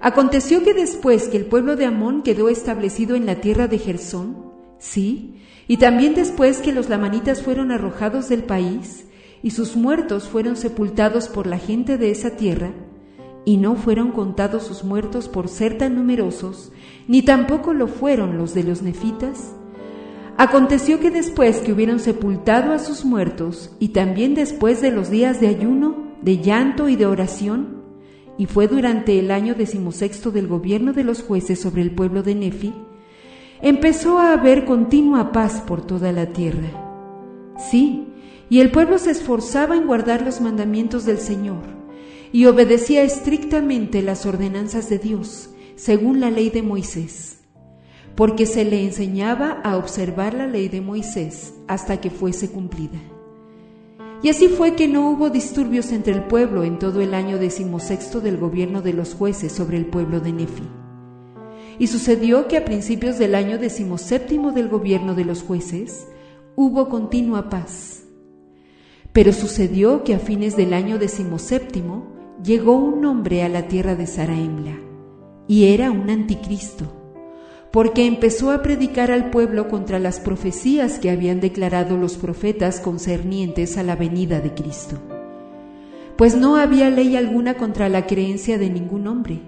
aconteció 0.00 0.64
que 0.64 0.72
después 0.72 1.28
que 1.28 1.36
el 1.36 1.44
pueblo 1.44 1.76
de 1.76 1.84
Amón 1.84 2.22
quedó 2.22 2.48
establecido 2.48 3.14
en 3.14 3.26
la 3.26 3.42
tierra 3.42 3.68
de 3.68 3.76
Gersón, 3.76 4.54
sí, 4.78 5.42
y 5.68 5.76
también 5.76 6.14
después 6.14 6.60
que 6.62 6.72
los 6.72 6.88
lamanitas 6.88 7.42
fueron 7.42 7.72
arrojados 7.72 8.30
del 8.30 8.42
país, 8.42 9.06
y 9.42 9.50
sus 9.50 9.76
muertos 9.76 10.30
fueron 10.30 10.56
sepultados 10.56 11.28
por 11.28 11.46
la 11.46 11.58
gente 11.58 11.98
de 11.98 12.10
esa 12.10 12.36
tierra, 12.36 12.72
y 13.44 13.58
no 13.58 13.76
fueron 13.76 14.12
contados 14.12 14.62
sus 14.62 14.82
muertos 14.82 15.28
por 15.28 15.48
ser 15.48 15.76
tan 15.76 15.94
numerosos, 15.94 16.72
ni 17.06 17.20
tampoco 17.20 17.74
lo 17.74 17.86
fueron 17.86 18.38
los 18.38 18.54
de 18.54 18.62
los 18.62 18.80
nefitas, 18.80 19.54
aconteció 20.36 21.00
que 21.00 21.10
después 21.10 21.58
que 21.58 21.72
hubieron 21.72 22.00
sepultado 22.00 22.72
a 22.72 22.78
sus 22.78 23.04
muertos, 23.04 23.70
y 23.78 23.88
también 23.88 24.34
después 24.34 24.80
de 24.80 24.90
los 24.90 25.10
días 25.10 25.40
de 25.40 25.48
ayuno, 25.48 26.12
de 26.22 26.38
llanto 26.38 26.88
y 26.88 26.96
de 26.96 27.06
oración, 27.06 27.82
y 28.38 28.46
fue 28.46 28.66
durante 28.66 29.18
el 29.18 29.30
año 29.30 29.54
decimosexto 29.54 30.30
del 30.30 30.48
gobierno 30.48 30.92
de 30.92 31.04
los 31.04 31.22
jueces 31.22 31.60
sobre 31.60 31.82
el 31.82 31.90
pueblo 31.90 32.22
de 32.22 32.34
Nefi, 32.34 32.72
empezó 33.60 34.18
a 34.18 34.32
haber 34.32 34.64
continua 34.64 35.32
paz 35.32 35.60
por 35.60 35.86
toda 35.86 36.12
la 36.12 36.26
tierra. 36.26 37.54
Sí, 37.70 38.08
y 38.48 38.60
el 38.60 38.70
pueblo 38.70 38.98
se 38.98 39.10
esforzaba 39.12 39.76
en 39.76 39.86
guardar 39.86 40.22
los 40.22 40.40
mandamientos 40.40 41.04
del 41.04 41.18
Señor 41.18 41.62
y 42.32 42.46
obedecía 42.46 43.02
estrictamente 43.02 44.02
las 44.02 44.26
ordenanzas 44.26 44.88
de 44.88 44.98
Dios, 44.98 45.50
según 45.76 46.20
la 46.20 46.30
ley 46.30 46.50
de 46.50 46.62
Moisés, 46.62 47.38
porque 48.14 48.46
se 48.46 48.64
le 48.64 48.84
enseñaba 48.84 49.60
a 49.64 49.76
observar 49.76 50.34
la 50.34 50.46
ley 50.46 50.68
de 50.68 50.80
Moisés 50.80 51.54
hasta 51.66 52.00
que 52.00 52.10
fuese 52.10 52.50
cumplida. 52.50 53.00
Y 54.22 54.28
así 54.28 54.48
fue 54.48 54.74
que 54.74 54.86
no 54.86 55.10
hubo 55.10 55.30
disturbios 55.30 55.90
entre 55.90 56.12
el 56.12 56.24
pueblo 56.24 56.62
en 56.62 56.78
todo 56.78 57.00
el 57.00 57.12
año 57.12 57.38
decimosexto 57.38 58.20
del 58.20 58.36
gobierno 58.36 58.80
de 58.80 58.92
los 58.92 59.14
jueces 59.14 59.50
sobre 59.52 59.78
el 59.78 59.86
pueblo 59.86 60.20
de 60.20 60.32
Nefi. 60.32 60.62
Y 61.78 61.88
sucedió 61.88 62.46
que 62.46 62.56
a 62.56 62.64
principios 62.64 63.18
del 63.18 63.34
año 63.34 63.58
decimoséptimo 63.58 64.52
del 64.52 64.68
gobierno 64.68 65.14
de 65.14 65.24
los 65.24 65.42
jueces 65.42 66.06
hubo 66.54 66.88
continua 66.88 67.48
paz. 67.48 68.04
Pero 69.12 69.32
sucedió 69.32 70.04
que 70.04 70.14
a 70.14 70.20
fines 70.20 70.56
del 70.56 70.72
año 70.72 70.98
decimoséptimo 70.98 72.12
llegó 72.44 72.76
un 72.76 73.04
hombre 73.04 73.42
a 73.42 73.48
la 73.48 73.66
tierra 73.66 73.96
de 73.96 74.06
Saraemla, 74.06 74.78
y 75.48 75.66
era 75.66 75.90
un 75.90 76.08
anticristo, 76.10 77.01
porque 77.72 78.06
empezó 78.06 78.50
a 78.50 78.62
predicar 78.62 79.10
al 79.10 79.30
pueblo 79.30 79.68
contra 79.68 79.98
las 79.98 80.20
profecías 80.20 80.98
que 80.98 81.10
habían 81.10 81.40
declarado 81.40 81.96
los 81.96 82.16
profetas 82.18 82.80
concernientes 82.80 83.78
a 83.78 83.82
la 83.82 83.96
venida 83.96 84.40
de 84.40 84.52
Cristo. 84.52 84.98
Pues 86.16 86.36
no 86.36 86.56
había 86.56 86.90
ley 86.90 87.16
alguna 87.16 87.54
contra 87.54 87.88
la 87.88 88.06
creencia 88.06 88.58
de 88.58 88.68
ningún 88.68 89.06
hombre, 89.06 89.40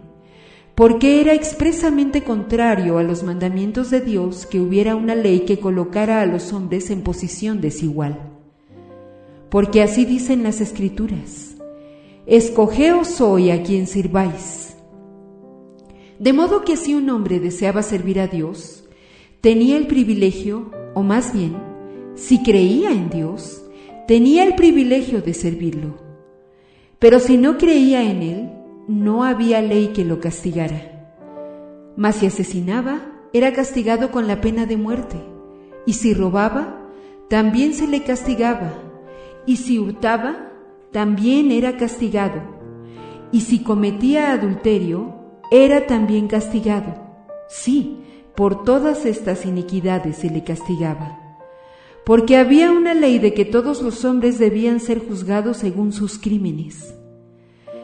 porque 0.75 1.21
era 1.21 1.35
expresamente 1.35 2.23
contrario 2.23 2.97
a 2.97 3.03
los 3.03 3.23
mandamientos 3.23 3.91
de 3.91 4.01
Dios 4.01 4.47
que 4.47 4.59
hubiera 4.59 4.97
una 4.97 5.15
ley 5.15 5.41
que 5.41 5.61
colocara 5.61 6.23
a 6.23 6.27
los 6.27 6.55
hombres 6.55 6.89
en 6.91 7.03
posición 7.03 7.61
desigual. 7.61 8.19
Porque 9.51 9.83
así 9.83 10.07
dicen 10.07 10.43
las 10.43 10.61
escrituras 10.63 11.55
Escogeos 12.27 13.21
hoy 13.21 13.51
a 13.51 13.63
quien 13.63 13.87
sirváis. 13.87 14.64
De 16.19 16.33
modo 16.33 16.63
que 16.65 16.77
si 16.77 16.95
un 16.95 17.11
hombre 17.11 17.41
deseaba 17.41 17.83
servir 17.83 18.21
a 18.21 18.29
Dios, 18.29 18.85
tenía 19.41 19.77
el 19.77 19.87
privilegio, 19.87 20.71
o 20.95 21.03
más 21.03 21.33
bien, 21.33 21.57
si 22.15 22.43
creía 22.43 22.93
en 22.93 23.11
Dios, 23.11 23.65
tenía 24.07 24.45
el 24.45 24.55
privilegio 24.55 25.23
de 25.23 25.35
servirlo. 25.35 25.97
Pero 27.01 27.19
si 27.19 27.37
no 27.37 27.59
creía 27.59 28.09
en 28.09 28.23
Él, 28.23 28.51
no 28.87 29.25
había 29.25 29.61
ley 29.61 29.89
que 29.89 30.05
lo 30.05 30.21
castigara. 30.21 31.13
Mas 31.97 32.17
si 32.17 32.27
asesinaba, 32.27 33.13
era 33.33 33.53
castigado 33.53 34.13
con 34.13 34.29
la 34.29 34.41
pena 34.41 34.67
de 34.67 34.77
muerte, 34.77 35.17
y 35.87 35.95
si 35.95 36.15
robaba, 36.15 36.89
también 37.29 37.75
se 37.75 37.89
le 37.89 38.05
castigaba, 38.05 38.73
y 39.47 39.57
si 39.57 39.79
hurtaba, 39.79 40.53
también 40.93 41.51
era 41.51 41.77
castigado, 41.77 42.41
y 43.33 43.41
si 43.41 43.65
cometía 43.65 44.33
adulterio, 44.33 45.24
era 45.63 45.87
también 45.87 46.27
castigado. 46.27 46.97
Sí, 47.49 48.01
por 48.35 48.65
todas 48.65 49.07
estas 49.07 49.47
iniquidades 49.47 50.17
se 50.17 50.29
le 50.29 50.43
castigaba. 50.43 51.39
Porque 52.05 52.37
había 52.37 52.73
una 52.73 52.93
ley 52.93 53.21
de 53.21 53.35
que 53.35 53.45
todos 53.45 53.81
los 53.81 54.05
hombres 54.05 54.41
debían 54.41 54.81
ser 54.81 54.99
juzgados 54.99 55.59
según 55.59 55.93
sus 55.93 56.19
crímenes. 56.19 56.95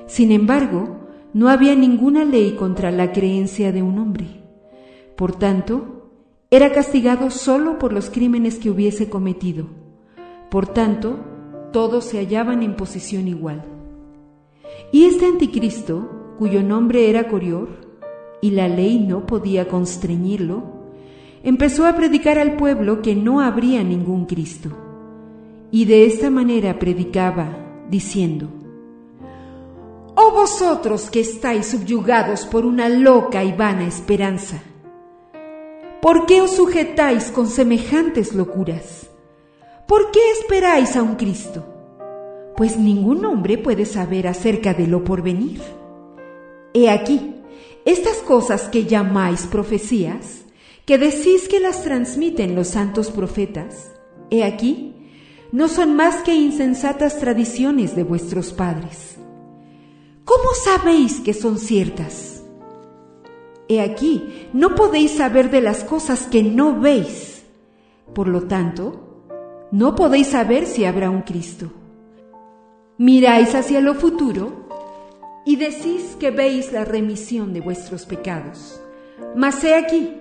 Sin 0.08 0.32
embargo, 0.32 0.98
no 1.32 1.48
había 1.48 1.76
ninguna 1.76 2.24
ley 2.24 2.56
contra 2.56 2.90
la 2.90 3.12
creencia 3.12 3.70
de 3.70 3.82
un 3.84 4.00
hombre. 4.00 4.42
Por 5.16 5.36
tanto, 5.36 6.10
era 6.50 6.72
castigado 6.72 7.30
solo 7.30 7.78
por 7.78 7.92
los 7.92 8.10
crímenes 8.10 8.58
que 8.58 8.70
hubiese 8.70 9.08
cometido. 9.08 9.68
Por 10.50 10.66
tanto, 10.66 11.20
todos 11.72 12.04
se 12.04 12.18
hallaban 12.18 12.64
en 12.64 12.74
posición 12.74 13.28
igual. 13.28 13.64
Y 14.90 15.04
este 15.04 15.26
anticristo, 15.26 16.19
cuyo 16.40 16.62
nombre 16.62 17.10
era 17.10 17.28
Corior, 17.28 17.68
y 18.40 18.52
la 18.52 18.66
ley 18.66 18.98
no 18.98 19.26
podía 19.26 19.68
constreñirlo, 19.68 20.62
empezó 21.42 21.84
a 21.84 21.94
predicar 21.94 22.38
al 22.38 22.56
pueblo 22.56 23.02
que 23.02 23.14
no 23.14 23.42
habría 23.42 23.84
ningún 23.84 24.24
Cristo. 24.24 24.70
Y 25.70 25.84
de 25.84 26.06
esta 26.06 26.30
manera 26.30 26.78
predicaba, 26.78 27.84
diciendo, 27.90 28.48
Oh 30.16 30.32
vosotros 30.32 31.10
que 31.10 31.20
estáis 31.20 31.66
subyugados 31.66 32.46
por 32.46 32.64
una 32.64 32.88
loca 32.88 33.44
y 33.44 33.52
vana 33.52 33.86
esperanza, 33.86 34.62
¿por 36.00 36.24
qué 36.24 36.40
os 36.40 36.56
sujetáis 36.56 37.30
con 37.30 37.48
semejantes 37.48 38.34
locuras? 38.34 39.10
¿Por 39.86 40.10
qué 40.10 40.20
esperáis 40.40 40.96
a 40.96 41.02
un 41.02 41.16
Cristo? 41.16 41.66
Pues 42.56 42.78
ningún 42.78 43.26
hombre 43.26 43.58
puede 43.58 43.84
saber 43.84 44.26
acerca 44.26 44.72
de 44.72 44.86
lo 44.86 45.04
porvenir. 45.04 45.79
He 46.72 46.88
aquí, 46.88 47.34
estas 47.84 48.18
cosas 48.18 48.68
que 48.68 48.84
llamáis 48.84 49.42
profecías, 49.46 50.44
que 50.86 50.98
decís 50.98 51.48
que 51.48 51.58
las 51.58 51.82
transmiten 51.82 52.54
los 52.54 52.68
santos 52.68 53.10
profetas, 53.10 53.90
he 54.30 54.44
aquí, 54.44 54.94
no 55.50 55.66
son 55.66 55.96
más 55.96 56.22
que 56.22 56.34
insensatas 56.34 57.18
tradiciones 57.18 57.96
de 57.96 58.04
vuestros 58.04 58.52
padres. 58.52 59.16
¿Cómo 60.24 60.50
sabéis 60.64 61.20
que 61.20 61.34
son 61.34 61.58
ciertas? 61.58 62.44
He 63.68 63.80
aquí, 63.80 64.48
no 64.52 64.76
podéis 64.76 65.12
saber 65.12 65.50
de 65.50 65.60
las 65.60 65.82
cosas 65.82 66.28
que 66.28 66.44
no 66.44 66.80
veis. 66.80 67.42
Por 68.14 68.28
lo 68.28 68.42
tanto, 68.42 69.24
no 69.72 69.96
podéis 69.96 70.28
saber 70.28 70.66
si 70.66 70.84
habrá 70.84 71.10
un 71.10 71.22
Cristo. 71.22 71.72
Miráis 72.98 73.54
hacia 73.54 73.80
lo 73.80 73.94
futuro 73.94 74.59
y 75.44 75.56
decís 75.56 76.16
que 76.18 76.30
veis 76.30 76.72
la 76.72 76.84
remisión 76.84 77.52
de 77.52 77.60
vuestros 77.60 78.06
pecados. 78.06 78.80
Mas 79.36 79.62
he 79.64 79.74
aquí, 79.74 80.14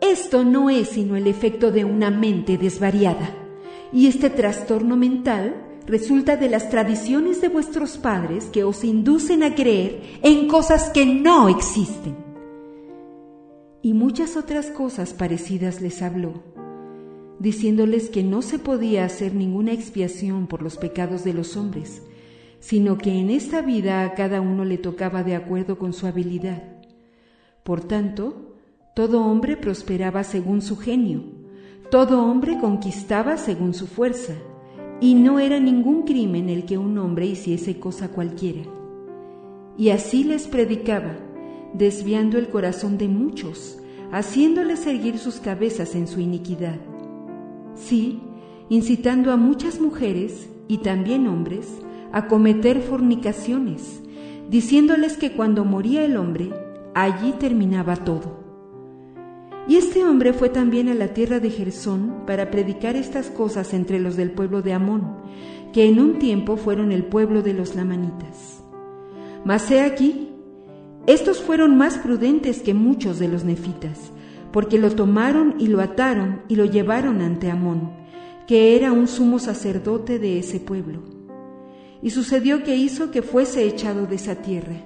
esto 0.00 0.44
no 0.44 0.70
es 0.70 0.88
sino 0.88 1.16
el 1.16 1.26
efecto 1.26 1.70
de 1.70 1.84
una 1.84 2.10
mente 2.10 2.58
desvariada, 2.58 3.34
y 3.92 4.06
este 4.06 4.30
trastorno 4.30 4.96
mental 4.96 5.54
resulta 5.86 6.36
de 6.36 6.48
las 6.48 6.70
tradiciones 6.70 7.40
de 7.40 7.48
vuestros 7.48 7.98
padres 7.98 8.46
que 8.46 8.64
os 8.64 8.84
inducen 8.84 9.42
a 9.42 9.54
creer 9.54 10.02
en 10.22 10.46
cosas 10.46 10.90
que 10.90 11.06
no 11.06 11.48
existen. 11.48 12.16
Y 13.82 13.94
muchas 13.94 14.36
otras 14.36 14.66
cosas 14.66 15.14
parecidas 15.14 15.80
les 15.80 16.02
habló 16.02 16.50
diciéndoles 17.40 18.10
que 18.10 18.22
no 18.22 18.42
se 18.42 18.58
podía 18.58 19.06
hacer 19.06 19.34
ninguna 19.34 19.72
expiación 19.72 20.46
por 20.46 20.62
los 20.62 20.76
pecados 20.76 21.24
de 21.24 21.32
los 21.32 21.56
hombres, 21.56 22.02
sino 22.60 22.96
que 22.96 23.18
en 23.18 23.30
esta 23.30 23.62
vida 23.62 24.04
a 24.04 24.14
cada 24.14 24.40
uno 24.40 24.64
le 24.64 24.78
tocaba 24.78 25.24
de 25.24 25.34
acuerdo 25.34 25.78
con 25.78 25.92
su 25.92 26.06
habilidad. 26.06 26.62
Por 27.64 27.82
tanto, 27.82 28.54
todo 28.94 29.24
hombre 29.24 29.56
prosperaba 29.56 30.22
según 30.22 30.62
su 30.62 30.76
genio, 30.76 31.24
todo 31.90 32.24
hombre 32.24 32.58
conquistaba 32.60 33.36
según 33.36 33.74
su 33.74 33.86
fuerza, 33.86 34.34
y 35.00 35.14
no 35.14 35.40
era 35.40 35.58
ningún 35.58 36.02
crimen 36.02 36.48
el 36.48 36.66
que 36.66 36.78
un 36.78 36.96
hombre 36.98 37.26
hiciese 37.26 37.80
cosa 37.80 38.08
cualquiera. 38.08 38.62
Y 39.76 39.88
así 39.88 40.24
les 40.24 40.46
predicaba, 40.46 41.16
desviando 41.72 42.38
el 42.38 42.48
corazón 42.48 42.98
de 42.98 43.08
muchos, 43.08 43.78
haciéndoles 44.12 44.86
erguir 44.86 45.18
sus 45.18 45.40
cabezas 45.40 45.94
en 45.94 46.06
su 46.06 46.20
iniquidad 46.20 46.78
sí, 47.80 48.20
incitando 48.68 49.32
a 49.32 49.36
muchas 49.36 49.80
mujeres 49.80 50.48
y 50.68 50.78
también 50.78 51.26
hombres 51.26 51.66
a 52.12 52.26
cometer 52.26 52.80
fornicaciones, 52.80 54.02
diciéndoles 54.48 55.16
que 55.16 55.32
cuando 55.32 55.64
moría 55.64 56.04
el 56.04 56.16
hombre, 56.16 56.50
allí 56.94 57.32
terminaba 57.38 57.96
todo. 57.96 58.40
Y 59.68 59.76
este 59.76 60.04
hombre 60.04 60.32
fue 60.32 60.48
también 60.48 60.88
a 60.88 60.94
la 60.94 61.08
tierra 61.08 61.38
de 61.38 61.50
Gersón 61.50 62.24
para 62.26 62.50
predicar 62.50 62.96
estas 62.96 63.30
cosas 63.30 63.72
entre 63.72 64.00
los 64.00 64.16
del 64.16 64.32
pueblo 64.32 64.62
de 64.62 64.72
Amón, 64.72 65.18
que 65.72 65.86
en 65.86 66.00
un 66.00 66.18
tiempo 66.18 66.56
fueron 66.56 66.90
el 66.90 67.04
pueblo 67.04 67.42
de 67.42 67.54
los 67.54 67.76
lamanitas. 67.76 68.64
Mas 69.44 69.70
he 69.70 69.82
aquí, 69.82 70.30
estos 71.06 71.40
fueron 71.40 71.76
más 71.76 71.98
prudentes 71.98 72.62
que 72.62 72.74
muchos 72.74 73.18
de 73.18 73.28
los 73.28 73.44
nefitas, 73.44 74.10
porque 74.52 74.78
lo 74.78 74.90
tomaron 74.90 75.54
y 75.58 75.68
lo 75.68 75.80
ataron 75.80 76.42
y 76.48 76.56
lo 76.56 76.64
llevaron 76.64 77.20
ante 77.20 77.50
Amón, 77.50 77.92
que 78.46 78.74
era 78.76 78.92
un 78.92 79.06
sumo 79.06 79.38
sacerdote 79.38 80.18
de 80.18 80.40
ese 80.40 80.58
pueblo. 80.58 81.00
Y 82.02 82.10
sucedió 82.10 82.62
que 82.62 82.76
hizo 82.76 83.10
que 83.10 83.22
fuese 83.22 83.64
echado 83.64 84.06
de 84.06 84.16
esa 84.16 84.36
tierra. 84.36 84.76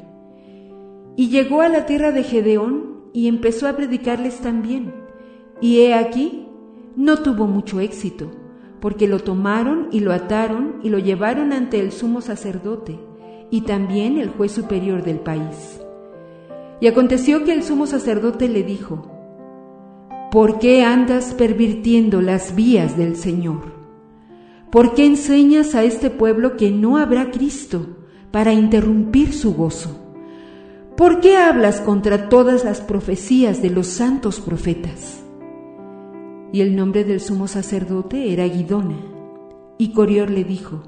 Y 1.16 1.28
llegó 1.28 1.60
a 1.60 1.68
la 1.68 1.86
tierra 1.86 2.10
de 2.10 2.24
Gedeón 2.24 3.10
y 3.12 3.28
empezó 3.28 3.68
a 3.68 3.76
predicarles 3.76 4.40
también. 4.40 4.92
Y 5.60 5.80
he 5.80 5.94
aquí, 5.94 6.48
no 6.96 7.18
tuvo 7.18 7.46
mucho 7.46 7.80
éxito, 7.80 8.30
porque 8.80 9.06
lo 9.06 9.20
tomaron 9.20 9.88
y 9.92 10.00
lo 10.00 10.12
ataron 10.12 10.80
y 10.82 10.88
lo 10.90 10.98
llevaron 10.98 11.52
ante 11.52 11.78
el 11.80 11.92
sumo 11.92 12.20
sacerdote 12.20 12.98
y 13.50 13.62
también 13.62 14.18
el 14.18 14.30
juez 14.30 14.52
superior 14.52 15.04
del 15.04 15.20
país. 15.20 15.80
Y 16.80 16.88
aconteció 16.88 17.44
que 17.44 17.52
el 17.52 17.62
sumo 17.62 17.86
sacerdote 17.86 18.48
le 18.48 18.64
dijo, 18.64 19.10
¿Por 20.32 20.58
qué 20.58 20.82
andas 20.82 21.32
pervirtiendo 21.32 22.20
las 22.20 22.56
vías 22.56 22.96
del 22.96 23.14
Señor? 23.14 23.73
¿Por 24.74 24.94
qué 24.94 25.06
enseñas 25.06 25.76
a 25.76 25.84
este 25.84 26.10
pueblo 26.10 26.56
que 26.56 26.72
no 26.72 26.96
habrá 26.96 27.30
Cristo 27.30 27.86
para 28.32 28.52
interrumpir 28.52 29.32
su 29.32 29.54
gozo? 29.54 30.00
¿Por 30.96 31.20
qué 31.20 31.36
hablas 31.36 31.80
contra 31.80 32.28
todas 32.28 32.64
las 32.64 32.80
profecías 32.80 33.62
de 33.62 33.70
los 33.70 33.86
santos 33.86 34.40
profetas? 34.40 35.22
Y 36.52 36.60
el 36.60 36.74
nombre 36.74 37.04
del 37.04 37.20
sumo 37.20 37.46
sacerdote 37.46 38.32
era 38.32 38.48
Guidona. 38.48 38.98
Y 39.78 39.92
Corior 39.92 40.28
le 40.28 40.42
dijo, 40.42 40.82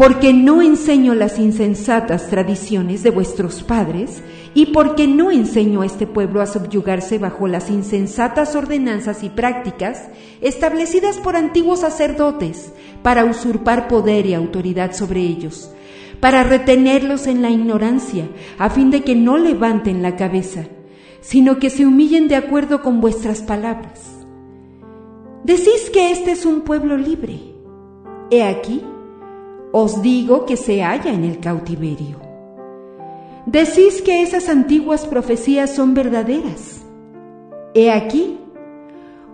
porque 0.00 0.32
no 0.32 0.62
enseño 0.62 1.14
las 1.14 1.38
insensatas 1.38 2.28
tradiciones 2.28 3.02
de 3.02 3.10
vuestros 3.10 3.62
padres 3.62 4.22
y 4.54 4.72
porque 4.72 5.06
no 5.06 5.30
enseño 5.30 5.82
a 5.82 5.84
este 5.84 6.06
pueblo 6.06 6.40
a 6.40 6.46
subyugarse 6.46 7.18
bajo 7.18 7.46
las 7.46 7.68
insensatas 7.68 8.56
ordenanzas 8.56 9.22
y 9.22 9.28
prácticas 9.28 10.08
establecidas 10.40 11.18
por 11.18 11.36
antiguos 11.36 11.80
sacerdotes 11.80 12.72
para 13.02 13.26
usurpar 13.26 13.88
poder 13.88 14.24
y 14.24 14.32
autoridad 14.32 14.94
sobre 14.94 15.20
ellos, 15.20 15.70
para 16.18 16.44
retenerlos 16.44 17.26
en 17.26 17.42
la 17.42 17.50
ignorancia, 17.50 18.26
a 18.56 18.70
fin 18.70 18.90
de 18.90 19.02
que 19.02 19.14
no 19.14 19.36
levanten 19.36 20.00
la 20.00 20.16
cabeza, 20.16 20.64
sino 21.20 21.58
que 21.58 21.68
se 21.68 21.84
humillen 21.84 22.26
de 22.26 22.36
acuerdo 22.36 22.80
con 22.80 23.02
vuestras 23.02 23.42
palabras. 23.42 24.00
Decís 25.44 25.90
que 25.92 26.10
este 26.10 26.30
es 26.30 26.46
un 26.46 26.62
pueblo 26.62 26.96
libre. 26.96 27.38
He 28.30 28.42
aquí, 28.42 28.82
os 29.72 30.02
digo 30.02 30.46
que 30.46 30.56
se 30.56 30.82
halla 30.82 31.12
en 31.12 31.24
el 31.24 31.38
cautiverio. 31.38 32.18
Decís 33.46 34.02
que 34.02 34.22
esas 34.22 34.48
antiguas 34.48 35.06
profecías 35.06 35.74
son 35.74 35.94
verdaderas. 35.94 36.82
He 37.74 37.90
aquí, 37.90 38.38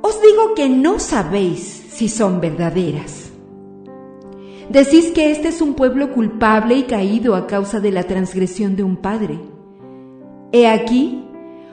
os 0.03 0.21
digo 0.23 0.55
que 0.55 0.69
no 0.69 0.99
sabéis 0.99 1.61
si 1.91 2.09
son 2.09 2.41
verdaderas. 2.41 3.31
Decís 4.69 5.11
que 5.13 5.31
este 5.31 5.49
es 5.49 5.63
un 5.63 5.75
pueblo 5.75 6.13
culpable 6.13 6.77
y 6.77 6.83
caído 6.85 7.35
a 7.35 7.47
causa 7.47 7.81
de 7.81 7.93
la 7.93 8.03
transgresión 8.03 8.77
de 8.77 8.83
un 8.83 8.97
padre. 8.97 9.39
He 10.53 10.67
aquí, 10.67 11.25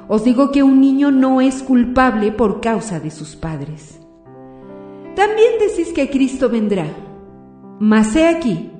os 0.07 0.23
digo 0.23 0.51
que 0.51 0.63
un 0.63 0.79
niño 0.79 1.11
no 1.11 1.41
es 1.41 1.63
culpable 1.63 2.31
por 2.31 2.61
causa 2.61 2.99
de 2.99 3.11
sus 3.11 3.35
padres. 3.35 3.99
También 5.15 5.53
decís 5.59 5.93
que 5.93 6.09
Cristo 6.09 6.49
vendrá 6.49 6.87
mas 7.79 8.15
he 8.15 8.27
aquí, 8.27 8.71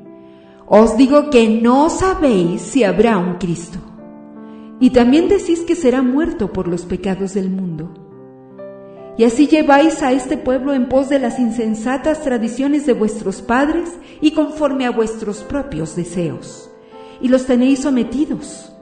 os 0.65 0.97
digo 0.97 1.29
que 1.29 1.49
no 1.49 1.89
sabéis 1.89 2.61
si 2.61 2.83
habrá 2.83 3.17
un 3.17 3.35
Cristo. 3.35 3.79
Y 4.79 4.89
también 4.89 5.27
decís 5.27 5.61
que 5.61 5.75
será 5.75 6.01
muerto 6.01 6.51
por 6.51 6.67
los 6.67 6.83
pecados 6.83 7.33
del 7.33 7.49
mundo. 7.49 7.93
Y 9.17 9.25
así 9.25 9.47
lleváis 9.47 10.01
a 10.01 10.11
este 10.11 10.37
pueblo 10.37 10.73
en 10.73 10.89
pos 10.89 11.09
de 11.09 11.19
las 11.19 11.37
insensatas 11.37 12.23
tradiciones 12.23 12.85
de 12.85 12.93
vuestros 12.93 13.41
padres 13.41 13.91
y 14.21 14.31
conforme 14.31 14.85
a 14.85 14.91
vuestros 14.91 15.43
propios 15.43 15.95
deseos. 15.95 16.71
Y 17.21 17.27
los 17.27 17.45
tenéis 17.45 17.79
sometidos, 17.79 18.73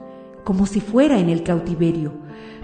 como 0.44 0.66
si 0.66 0.80
fuera 0.80 1.18
en 1.18 1.28
el 1.28 1.42
cautiverio, 1.42 2.12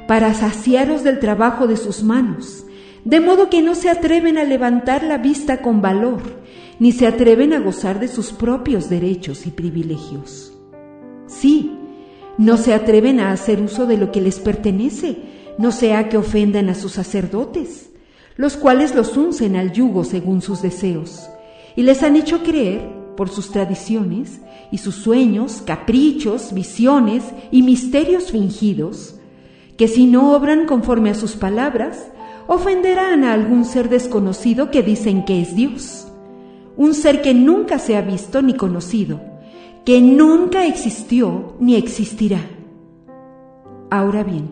para 0.07 0.33
saciaros 0.33 1.05
del 1.05 1.19
trabajo 1.19 1.67
de 1.67 1.77
sus 1.77 2.03
manos, 2.03 2.65
de 3.05 3.21
modo 3.21 3.51
que 3.51 3.61
no 3.61 3.75
se 3.75 3.91
atreven 3.91 4.39
a 4.39 4.45
levantar 4.45 5.03
la 5.03 5.19
vista 5.19 5.61
con 5.61 5.83
valor 5.83 6.38
ni 6.79 6.93
se 6.93 7.07
atreven 7.07 7.53
a 7.53 7.61
gozar 7.61 7.99
de 7.99 8.09
sus 8.09 8.33
propios 8.33 8.89
derechos 8.89 9.47
y 9.47 9.51
privilegios. 9.51 10.53
Sí, 11.27 11.73
no 12.39 12.57
se 12.57 12.73
atreven 12.73 13.19
a 13.21 13.33
hacer 13.33 13.61
uso 13.61 13.87
de 13.87 13.97
lo 13.97 14.13
que 14.13 14.21
les 14.21 14.39
pertenece, 14.39 15.17
no 15.59 15.73
sea 15.73 16.09
que 16.09 16.17
ofendan 16.17 16.69
a 16.69 16.75
sus 16.75 16.93
sacerdotes, 16.93 17.91
los 18.37 18.57
cuales 18.57 18.95
los 18.95 19.17
uncen 19.17 19.57
al 19.57 19.73
yugo 19.73 20.05
según 20.05 20.41
sus 20.41 20.63
deseos, 20.63 21.29
y 21.75 21.83
les 21.83 22.03
han 22.03 22.17
hecho 22.17 22.43
creer, 22.43 22.97
por 23.17 23.31
sus 23.31 23.51
tradiciones 23.51 24.41
y 24.71 24.79
sus 24.79 24.95
sueños, 24.95 25.61
caprichos, 25.67 26.53
visiones 26.53 27.25
y 27.51 27.63
misterios 27.63 28.31
fingidos, 28.31 29.17
que 29.77 29.89
si 29.89 30.07
no 30.07 30.37
obran 30.37 30.67
conforme 30.67 31.11
a 31.11 31.15
sus 31.15 31.33
palabras, 31.33 32.07
ofenderán 32.47 33.25
a 33.25 33.33
algún 33.33 33.65
ser 33.65 33.89
desconocido 33.89 34.71
que 34.71 34.85
dicen 34.85 35.25
que 35.25 35.43
es 35.43 35.57
Dios 35.57 36.08
un 36.79 36.95
ser 36.95 37.21
que 37.23 37.35
nunca 37.35 37.81
se 37.81 37.97
ha 37.97 38.03
visto 38.03 38.41
ni 38.41 38.55
conocido, 38.55 39.21
que 39.85 40.01
nunca 40.01 40.65
existió 40.65 41.57
ni 41.59 41.75
existirá. 41.75 42.41
Ahora 43.91 44.23
bien, 44.23 44.49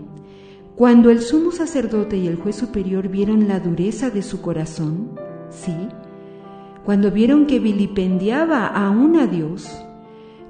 cuando 0.75 1.11
el 1.11 1.21
sumo 1.21 1.53
sacerdote 1.53 2.17
y 2.17 2.27
el 2.27 2.35
juez 2.35 2.57
superior 2.57 3.09
vieron 3.09 3.47
la 3.47 3.61
dureza 3.61 4.11
de 4.11 4.23
su 4.23 4.43
corazón, 4.43 5.13
sí, 5.51 5.73
cuando 6.85 7.13
vieron 7.13 7.47
que 7.47 7.61
vilipendiaba 7.61 8.67
aún 8.67 9.17
a 9.17 9.29
Dios, 9.29 9.71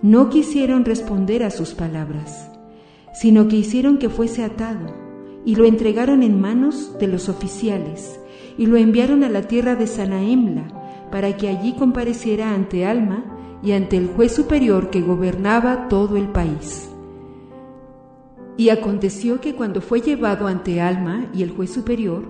no 0.01 0.31
quisieron 0.31 0.85
responder 0.87 1.43
a 1.43 1.51
sus 1.51 1.75
palabras, 1.75 2.51
sino 3.13 3.49
que 3.49 3.57
hicieron 3.57 3.99
que 3.99 4.09
fuese 4.09 4.45
atado 4.45 4.95
y 5.45 5.57
lo 5.57 5.67
entregaron 5.67 6.23
en 6.23 6.41
manos 6.41 6.97
de 6.99 7.07
los 7.07 7.29
oficiales 7.29 8.19
y 8.57 8.65
lo 8.65 8.79
enviaron 8.79 9.25
a 9.25 9.29
la 9.29 9.43
tierra 9.43 9.77
de 9.77 9.87
Sanaemla, 9.87 10.86
para 11.11 11.37
que 11.37 11.49
allí 11.49 11.75
compareciera 11.75 12.55
ante 12.55 12.85
Alma 12.85 13.25
y 13.63 13.73
ante 13.73 13.97
el 13.97 14.09
juez 14.09 14.33
superior 14.33 14.91
que 14.91 15.03
gobernaba 15.03 15.89
todo 15.89 16.17
el 16.17 16.29
país. 16.29 16.91
Y 18.57 18.71
aconteció 18.71 19.41
que 19.41 19.55
cuando 19.55 19.81
fue 19.81 20.01
llevado 20.01 20.47
ante 20.47 20.81
Alma 20.81 21.27
y 21.35 21.43
el 21.43 21.51
juez 21.51 21.71
superior, 21.71 22.25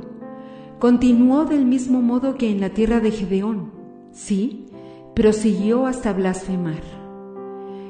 continuó 0.79 1.45
del 1.45 1.65
mismo 1.65 2.03
modo 2.03 2.37
que 2.37 2.51
en 2.51 2.61
la 2.61 2.71
tierra 2.71 3.01
de 3.01 3.11
Gedeón, 3.11 3.71
sí, 4.12 4.67
prosiguió 5.15 5.87
hasta 5.87 6.12
blasfemar, 6.12 6.83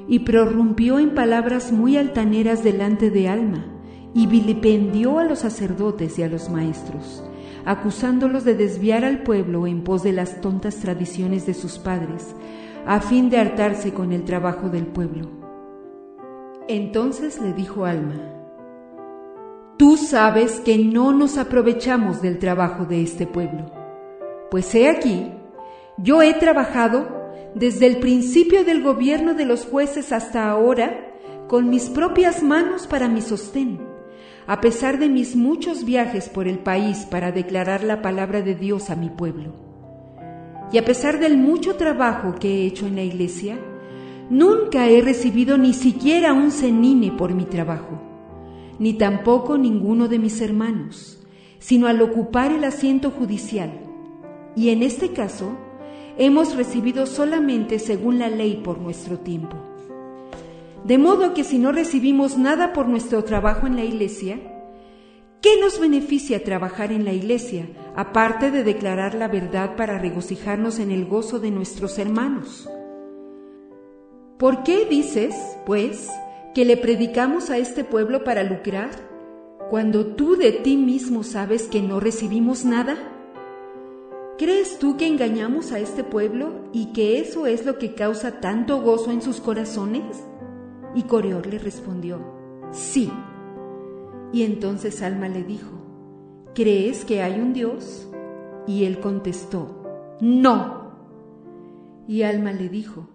y 0.08 0.20
prorrumpió 0.20 0.98
en 0.98 1.14
palabras 1.14 1.72
muy 1.72 1.96
altaneras 1.96 2.62
delante 2.62 3.10
de 3.10 3.28
Alma, 3.28 3.66
y 4.14 4.26
vilipendió 4.26 5.18
a 5.18 5.24
los 5.24 5.40
sacerdotes 5.40 6.18
y 6.18 6.22
a 6.22 6.28
los 6.28 6.48
maestros, 6.48 7.24
acusándolos 7.66 8.44
de 8.44 8.54
desviar 8.54 9.04
al 9.04 9.24
pueblo 9.24 9.66
en 9.66 9.82
pos 9.82 10.04
de 10.04 10.12
las 10.12 10.40
tontas 10.40 10.76
tradiciones 10.76 11.46
de 11.46 11.52
sus 11.52 11.78
padres, 11.78 12.34
a 12.86 13.00
fin 13.00 13.28
de 13.28 13.38
hartarse 13.38 13.92
con 13.92 14.12
el 14.12 14.24
trabajo 14.24 14.68
del 14.68 14.86
pueblo. 14.86 15.28
Entonces 16.68 17.40
le 17.40 17.52
dijo 17.52 17.84
Alma, 17.84 18.14
Tú 19.76 19.96
sabes 19.96 20.60
que 20.60 20.78
no 20.78 21.12
nos 21.12 21.36
aprovechamos 21.36 22.22
del 22.22 22.38
trabajo 22.38 22.86
de 22.86 23.02
este 23.02 23.26
pueblo, 23.26 23.70
pues 24.50 24.72
he 24.74 24.88
aquí, 24.88 25.32
yo 25.98 26.22
he 26.22 26.34
trabajado 26.34 27.08
desde 27.56 27.86
el 27.86 27.98
principio 27.98 28.64
del 28.64 28.82
gobierno 28.82 29.34
de 29.34 29.44
los 29.44 29.66
jueces 29.66 30.12
hasta 30.12 30.48
ahora 30.48 31.14
con 31.48 31.68
mis 31.68 31.90
propias 31.90 32.42
manos 32.42 32.86
para 32.86 33.08
mi 33.08 33.20
sostén 33.20 33.95
a 34.46 34.60
pesar 34.60 34.98
de 34.98 35.08
mis 35.08 35.34
muchos 35.34 35.84
viajes 35.84 36.28
por 36.28 36.46
el 36.46 36.60
país 36.60 37.06
para 37.10 37.32
declarar 37.32 37.82
la 37.82 38.00
palabra 38.00 38.42
de 38.42 38.54
Dios 38.54 38.90
a 38.90 38.96
mi 38.96 39.10
pueblo. 39.10 39.54
Y 40.72 40.78
a 40.78 40.84
pesar 40.84 41.18
del 41.18 41.36
mucho 41.36 41.74
trabajo 41.74 42.34
que 42.38 42.48
he 42.48 42.66
hecho 42.66 42.86
en 42.86 42.96
la 42.96 43.02
iglesia, 43.02 43.58
nunca 44.30 44.88
he 44.88 45.00
recibido 45.00 45.58
ni 45.58 45.72
siquiera 45.72 46.32
un 46.32 46.52
cenine 46.52 47.10
por 47.10 47.34
mi 47.34 47.44
trabajo, 47.44 48.00
ni 48.78 48.94
tampoco 48.94 49.58
ninguno 49.58 50.06
de 50.06 50.18
mis 50.20 50.40
hermanos, 50.40 51.24
sino 51.58 51.88
al 51.88 52.00
ocupar 52.00 52.52
el 52.52 52.62
asiento 52.64 53.10
judicial. 53.10 53.72
Y 54.54 54.70
en 54.70 54.82
este 54.82 55.12
caso, 55.12 55.56
hemos 56.18 56.54
recibido 56.54 57.06
solamente 57.06 57.80
según 57.80 58.20
la 58.20 58.28
ley 58.28 58.60
por 58.62 58.78
nuestro 58.78 59.18
tiempo. 59.18 59.56
De 60.84 60.98
modo 60.98 61.34
que 61.34 61.44
si 61.44 61.58
no 61.58 61.72
recibimos 61.72 62.38
nada 62.38 62.72
por 62.72 62.88
nuestro 62.88 63.24
trabajo 63.24 63.66
en 63.66 63.76
la 63.76 63.84
iglesia, 63.84 64.38
¿qué 65.40 65.60
nos 65.60 65.80
beneficia 65.80 66.44
trabajar 66.44 66.92
en 66.92 67.04
la 67.04 67.12
iglesia, 67.12 67.68
aparte 67.96 68.50
de 68.50 68.62
declarar 68.62 69.14
la 69.14 69.28
verdad 69.28 69.76
para 69.76 69.98
regocijarnos 69.98 70.78
en 70.78 70.90
el 70.90 71.06
gozo 71.06 71.40
de 71.40 71.50
nuestros 71.50 71.98
hermanos? 71.98 72.68
¿Por 74.38 74.62
qué 74.62 74.84
dices, 74.84 75.34
pues, 75.64 76.08
que 76.54 76.64
le 76.64 76.76
predicamos 76.76 77.50
a 77.50 77.58
este 77.58 77.84
pueblo 77.84 78.22
para 78.22 78.42
lucrar, 78.42 78.90
cuando 79.70 80.06
tú 80.06 80.36
de 80.36 80.52
ti 80.52 80.76
mismo 80.76 81.24
sabes 81.24 81.64
que 81.64 81.82
no 81.82 82.00
recibimos 82.00 82.64
nada? 82.64 82.96
¿Crees 84.38 84.78
tú 84.78 84.96
que 84.96 85.06
engañamos 85.06 85.72
a 85.72 85.78
este 85.78 86.04
pueblo 86.04 86.52
y 86.72 86.92
que 86.92 87.18
eso 87.18 87.46
es 87.46 87.64
lo 87.64 87.78
que 87.78 87.94
causa 87.94 88.40
tanto 88.40 88.82
gozo 88.82 89.10
en 89.10 89.22
sus 89.22 89.40
corazones? 89.40 90.04
Y 90.96 91.02
Coreor 91.02 91.46
le 91.46 91.58
respondió, 91.58 92.18
sí. 92.72 93.12
Y 94.32 94.44
entonces 94.44 95.02
Alma 95.02 95.28
le 95.28 95.44
dijo, 95.44 95.70
¿crees 96.54 97.04
que 97.04 97.20
hay 97.20 97.38
un 97.38 97.52
Dios? 97.52 98.08
Y 98.66 98.84
él 98.84 98.98
contestó, 98.98 100.16
no. 100.22 100.90
Y 102.08 102.22
Alma 102.22 102.52
le 102.52 102.70
dijo, 102.70 103.10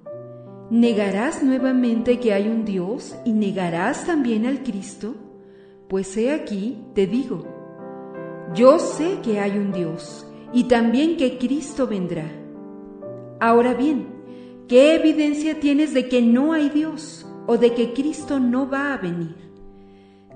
¿negarás 0.70 1.42
nuevamente 1.42 2.20
que 2.20 2.34
hay 2.34 2.50
un 2.50 2.66
Dios 2.66 3.16
y 3.26 3.32
negarás 3.32 4.06
también 4.06 4.46
al 4.46 4.62
Cristo? 4.62 5.16
Pues 5.90 6.16
he 6.18 6.32
aquí, 6.32 6.78
te 6.94 7.08
digo, 7.08 7.48
yo 8.54 8.78
sé 8.78 9.22
que 9.24 9.40
hay 9.40 9.58
un 9.58 9.72
Dios 9.72 10.28
y 10.54 10.66
también 10.66 11.18
que 11.18 11.40
Cristo 11.40 11.88
vendrá. 11.88 12.32
Ahora 13.40 13.74
bien, 13.74 14.06
¿qué 14.68 14.94
evidencia 14.94 15.60
tienes 15.60 15.96
de 15.96 16.08
que 16.08 16.22
no 16.22 16.54
hay 16.54 16.70
Dios 16.70 17.26
o 17.52 17.58
de 17.58 17.74
que 17.74 17.92
Cristo 17.92 18.40
no 18.40 18.70
va 18.70 18.94
a 18.94 18.98
venir? 18.98 19.36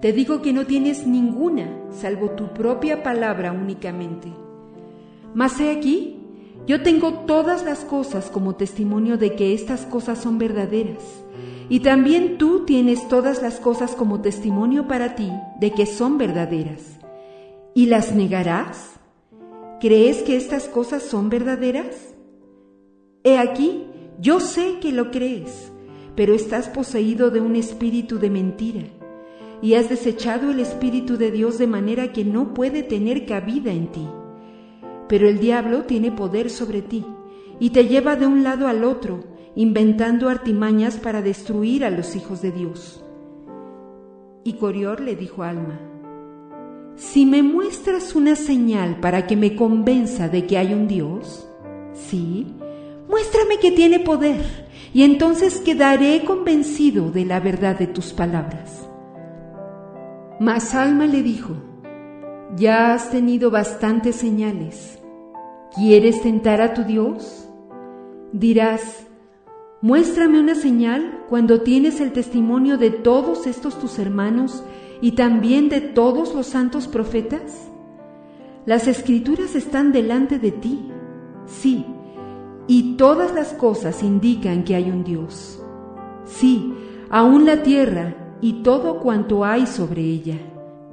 Te 0.02 0.12
digo 0.12 0.42
que 0.42 0.52
no 0.52 0.66
tienes 0.66 1.08
ninguna, 1.08 1.70
salvo 1.90 2.32
tu 2.32 2.54
propia 2.54 3.04
palabra 3.04 3.54
únicamente. 3.54 4.28
Mas 5.34 5.58
he 5.62 5.72
aquí, 5.72 6.20
yo 6.68 6.84
tengo 6.84 7.20
todas 7.26 7.64
las 7.64 7.86
cosas 7.86 8.30
como 8.30 8.56
testimonio 8.56 9.18
de 9.18 9.34
que 9.34 9.54
estas 9.54 9.86
cosas 9.86 10.20
son 10.20 10.38
verdaderas. 10.38 11.04
Y 11.70 11.80
también 11.80 12.38
tú 12.38 12.66
tienes 12.66 13.08
todas 13.08 13.42
las 13.42 13.62
cosas 13.62 13.96
como 13.96 14.20
testimonio 14.20 14.86
para 14.86 15.16
ti 15.16 15.32
de 15.62 15.72
que 15.72 15.86
son 15.86 16.18
verdaderas. 16.18 17.00
¿Y 17.74 17.86
las 17.86 18.14
negarás? 18.14 18.96
¿Crees 19.80 20.22
que 20.22 20.36
estas 20.36 20.68
cosas 20.68 21.02
son 21.02 21.30
verdaderas? 21.30 21.96
He 23.24 23.38
aquí, 23.38 23.86
yo 24.20 24.42
sé 24.42 24.80
que 24.82 24.92
lo 24.92 25.12
crees, 25.12 25.72
pero 26.16 26.34
estás 26.34 26.70
poseído 26.70 27.30
de 27.30 27.42
un 27.42 27.56
espíritu 27.56 28.20
de 28.20 28.30
mentira, 28.30 28.84
y 29.62 29.74
has 29.74 29.90
desechado 29.90 30.52
el 30.52 30.60
espíritu 30.60 31.18
de 31.18 31.32
Dios 31.32 31.58
de 31.58 31.68
manera 31.68 32.12
que 32.14 32.24
no 32.24 32.54
puede 32.54 32.84
tener 32.84 33.26
cabida 33.26 33.72
en 33.72 33.88
ti. 33.88 34.08
Pero 35.08 35.28
el 35.28 35.40
diablo 35.40 35.84
tiene 35.84 36.12
poder 36.12 36.50
sobre 36.50 36.82
ti, 36.82 37.06
y 37.60 37.70
te 37.72 37.88
lleva 37.88 38.16
de 38.16 38.28
un 38.28 38.44
lado 38.44 38.68
al 38.68 38.84
otro, 38.84 39.24
inventando 39.56 40.30
artimañas 40.30 40.98
para 40.98 41.22
destruir 41.22 41.86
a 41.86 41.90
los 41.90 42.16
hijos 42.16 42.42
de 42.42 42.52
Dios. 42.52 43.04
Y 44.44 44.54
Corior 44.54 45.02
le 45.02 45.16
dijo 45.16 45.44
a 45.44 45.50
Alma, 45.50 45.80
si 46.96 47.26
me 47.26 47.44
muestras 47.44 48.16
una 48.16 48.36
señal 48.36 49.00
para 49.02 49.28
que 49.28 49.36
me 49.36 49.56
convenza 49.56 50.30
de 50.30 50.46
que 50.46 50.58
hay 50.58 50.74
un 50.74 50.88
Dios, 50.88 51.48
sí, 51.94 52.48
muéstrame 53.10 53.58
que 53.60 53.72
tiene 53.72 54.00
poder, 54.00 54.65
y 54.96 55.04
entonces 55.04 55.60
quedaré 55.60 56.24
convencido 56.24 57.12
de 57.12 57.26
la 57.26 57.42
verdad 57.42 57.78
de 57.78 57.86
tus 57.86 58.14
palabras. 58.14 58.88
Mas 60.40 60.74
Alma 60.74 61.06
le 61.06 61.22
dijo, 61.22 61.52
ya 62.56 62.94
has 62.94 63.10
tenido 63.10 63.52
bastantes 63.52 64.16
señales. 64.16 64.98
¿Quieres 65.76 66.22
tentar 66.22 66.62
a 66.62 66.74
tu 66.74 66.84
Dios? 66.86 67.46
Dirás, 68.32 69.06
muéstrame 69.82 70.40
una 70.40 70.56
señal 70.56 71.26
cuando 71.28 71.60
tienes 71.60 72.00
el 72.00 72.14
testimonio 72.14 72.78
de 72.78 72.92
todos 72.92 73.48
estos 73.48 73.78
tus 73.78 74.00
hermanos 74.00 74.64
y 75.02 75.12
también 75.12 75.68
de 75.68 75.82
todos 75.82 76.34
los 76.34 76.46
santos 76.46 76.88
profetas? 76.88 77.68
Las 78.66 78.88
escrituras 78.88 79.56
están 79.56 79.92
delante 79.92 80.40
de 80.40 80.54
ti, 80.54 80.90
sí, 81.48 81.86
y 82.68 82.96
todas 82.98 83.34
las 83.34 83.54
cosas 83.54 84.04
indican 84.04 84.64
que 84.64 84.76
hay 84.76 84.90
un 84.90 85.04
Dios. 85.04 85.62
Sí, 86.26 86.74
aún 87.10 87.46
la 87.46 87.64
tierra 87.64 88.38
y 88.42 88.64
todo 88.64 89.00
cuanto 89.00 89.46
hay 89.46 89.68
sobre 89.68 90.02
ella. 90.02 90.38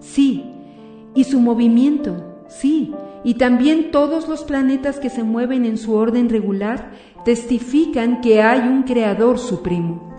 Sí, 0.01 0.45
y 1.15 1.25
su 1.25 1.41
movimiento, 1.41 2.45
sí, 2.49 2.95
y 3.25 3.35
también 3.35 3.91
todos 3.91 4.29
los 4.29 4.45
planetas 4.45 4.99
que 4.99 5.11
se 5.11 5.23
mueven 5.23 5.65
en 5.65 5.79
su 5.79 5.95
orden 5.95 6.29
regular 6.29 6.93
testifican 7.25 8.21
que 8.21 8.43
hay 8.43 8.61
un 8.69 8.83
Creador 8.83 9.39
supremo. 9.39 10.11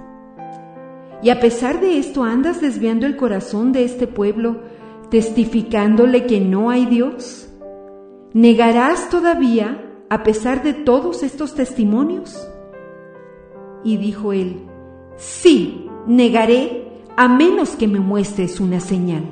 Y 1.21 1.29
a 1.29 1.39
pesar 1.39 1.79
de 1.79 1.99
esto 1.99 2.23
andas 2.23 2.59
desviando 2.61 3.05
el 3.05 3.15
corazón 3.15 3.71
de 3.71 3.85
este 3.85 4.07
pueblo, 4.07 4.61
testificándole 5.09 6.25
que 6.25 6.39
no 6.39 6.69
hay 6.69 6.85
Dios. 6.85 7.49
¿Negarás 8.33 9.09
todavía 9.09 9.92
a 10.13 10.21
pesar 10.21 10.61
de 10.61 10.75
todos 10.75 11.23
estos 11.23 11.55
testimonios? 11.55 12.47
Y 13.83 13.97
dijo 13.97 14.31
él, 14.31 14.57
sí, 15.17 15.89
negaré 16.05 16.87
a 17.17 17.27
menos 17.27 17.71
que 17.71 17.87
me 17.87 17.99
muestres 17.99 18.59
una 18.59 18.79
señal. 18.79 19.23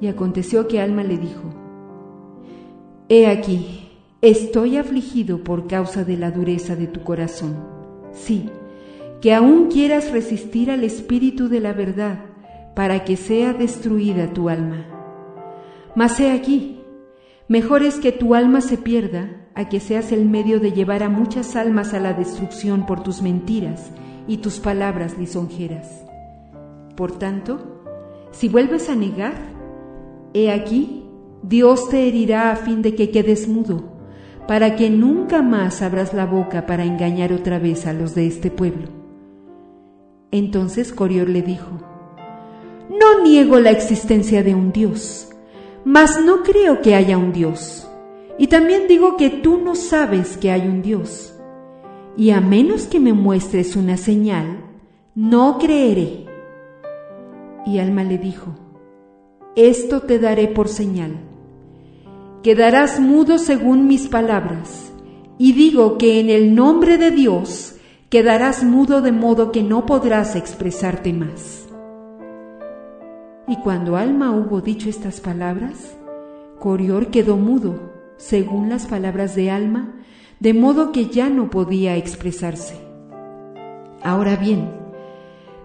Y 0.00 0.08
aconteció 0.08 0.66
que 0.66 0.80
Alma 0.80 1.04
le 1.04 1.16
dijo, 1.16 1.42
He 3.08 3.28
aquí, 3.28 3.92
estoy 4.20 4.76
afligido 4.76 5.44
por 5.44 5.68
causa 5.68 6.02
de 6.02 6.16
la 6.16 6.32
dureza 6.32 6.74
de 6.74 6.88
tu 6.88 7.04
corazón. 7.04 7.54
Sí, 8.10 8.50
que 9.20 9.32
aún 9.32 9.68
quieras 9.68 10.10
resistir 10.10 10.72
al 10.72 10.82
Espíritu 10.82 11.48
de 11.48 11.60
la 11.60 11.72
verdad 11.72 12.18
para 12.74 13.04
que 13.04 13.16
sea 13.16 13.52
destruida 13.52 14.32
tu 14.32 14.48
alma. 14.48 14.86
Mas 15.94 16.18
he 16.18 16.32
aquí, 16.32 16.79
mejor 17.50 17.82
es 17.82 17.96
que 17.96 18.12
tu 18.12 18.36
alma 18.36 18.60
se 18.60 18.78
pierda 18.78 19.28
a 19.56 19.68
que 19.68 19.80
seas 19.80 20.12
el 20.12 20.24
medio 20.24 20.60
de 20.60 20.70
llevar 20.70 21.02
a 21.02 21.08
muchas 21.08 21.56
almas 21.56 21.94
a 21.94 21.98
la 21.98 22.12
destrucción 22.12 22.86
por 22.86 23.02
tus 23.02 23.22
mentiras 23.22 23.90
y 24.28 24.36
tus 24.36 24.60
palabras 24.60 25.18
lisonjeras. 25.18 26.04
Por 26.96 27.18
tanto, 27.18 27.82
si 28.30 28.48
vuelves 28.48 28.88
a 28.88 28.94
negar, 28.94 29.34
he 30.32 30.52
aquí, 30.52 31.02
Dios 31.42 31.88
te 31.88 32.06
herirá 32.06 32.52
a 32.52 32.56
fin 32.56 32.82
de 32.82 32.94
que 32.94 33.10
quedes 33.10 33.48
mudo, 33.48 33.98
para 34.46 34.76
que 34.76 34.88
nunca 34.88 35.42
más 35.42 35.82
abras 35.82 36.14
la 36.14 36.26
boca 36.26 36.66
para 36.66 36.84
engañar 36.84 37.32
otra 37.32 37.58
vez 37.58 37.84
a 37.84 37.92
los 37.92 38.14
de 38.14 38.28
este 38.28 38.52
pueblo. 38.52 38.86
Entonces 40.30 40.92
Corior 40.92 41.28
le 41.28 41.42
dijo, 41.42 41.80
No 42.88 43.24
niego 43.24 43.58
la 43.58 43.72
existencia 43.72 44.44
de 44.44 44.54
un 44.54 44.70
Dios, 44.70 45.30
mas 45.84 46.22
no 46.24 46.42
creo 46.42 46.82
que 46.82 46.94
haya 46.94 47.18
un 47.18 47.32
Dios. 47.32 47.88
Y 48.38 48.46
también 48.46 48.88
digo 48.88 49.16
que 49.16 49.30
tú 49.30 49.58
no 49.58 49.74
sabes 49.74 50.36
que 50.36 50.50
hay 50.50 50.62
un 50.62 50.82
Dios. 50.82 51.34
Y 52.16 52.30
a 52.30 52.40
menos 52.40 52.86
que 52.86 53.00
me 53.00 53.12
muestres 53.12 53.76
una 53.76 53.96
señal, 53.96 54.64
no 55.14 55.58
creeré. 55.58 56.26
Y 57.66 57.78
Alma 57.78 58.04
le 58.04 58.18
dijo, 58.18 58.56
Esto 59.56 60.00
te 60.00 60.18
daré 60.18 60.48
por 60.48 60.68
señal. 60.68 61.18
Quedarás 62.42 63.00
mudo 63.00 63.38
según 63.38 63.86
mis 63.86 64.08
palabras, 64.08 64.90
y 65.36 65.52
digo 65.52 65.98
que 65.98 66.20
en 66.20 66.30
el 66.30 66.54
nombre 66.54 66.96
de 66.96 67.10
Dios, 67.10 67.76
quedarás 68.08 68.64
mudo 68.64 69.02
de 69.02 69.12
modo 69.12 69.52
que 69.52 69.62
no 69.62 69.84
podrás 69.84 70.36
expresarte 70.36 71.12
más. 71.12 71.69
Y 73.50 73.56
cuando 73.56 73.96
Alma 73.96 74.30
hubo 74.30 74.60
dicho 74.60 74.88
estas 74.88 75.20
palabras, 75.20 75.96
Corior 76.60 77.08
quedó 77.08 77.36
mudo, 77.36 77.80
según 78.16 78.68
las 78.68 78.86
palabras 78.86 79.34
de 79.34 79.50
Alma, 79.50 79.92
de 80.38 80.54
modo 80.54 80.92
que 80.92 81.06
ya 81.06 81.28
no 81.28 81.50
podía 81.50 81.96
expresarse. 81.96 82.76
Ahora 84.04 84.36
bien, 84.36 84.70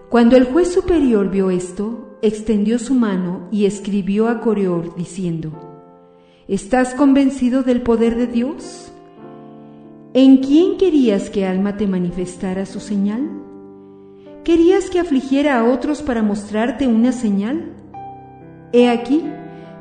cuando 0.08 0.36
el 0.36 0.46
juez 0.46 0.72
superior 0.72 1.30
vio 1.30 1.50
esto, 1.50 2.18
extendió 2.22 2.80
su 2.80 2.92
mano 2.92 3.46
y 3.52 3.66
escribió 3.66 4.28
a 4.28 4.40
Corior 4.40 4.96
diciendo, 4.96 5.52
¿Estás 6.48 6.92
convencido 6.92 7.62
del 7.62 7.82
poder 7.82 8.16
de 8.16 8.26
Dios? 8.26 8.90
¿En 10.12 10.38
quién 10.38 10.76
querías 10.76 11.30
que 11.30 11.46
Alma 11.46 11.76
te 11.76 11.86
manifestara 11.86 12.66
su 12.66 12.80
señal? 12.80 13.45
¿Querías 14.46 14.90
que 14.90 15.00
afligiera 15.00 15.58
a 15.58 15.64
otros 15.64 16.02
para 16.02 16.22
mostrarte 16.22 16.86
una 16.86 17.10
señal? 17.10 17.72
He 18.72 18.88
aquí, 18.88 19.24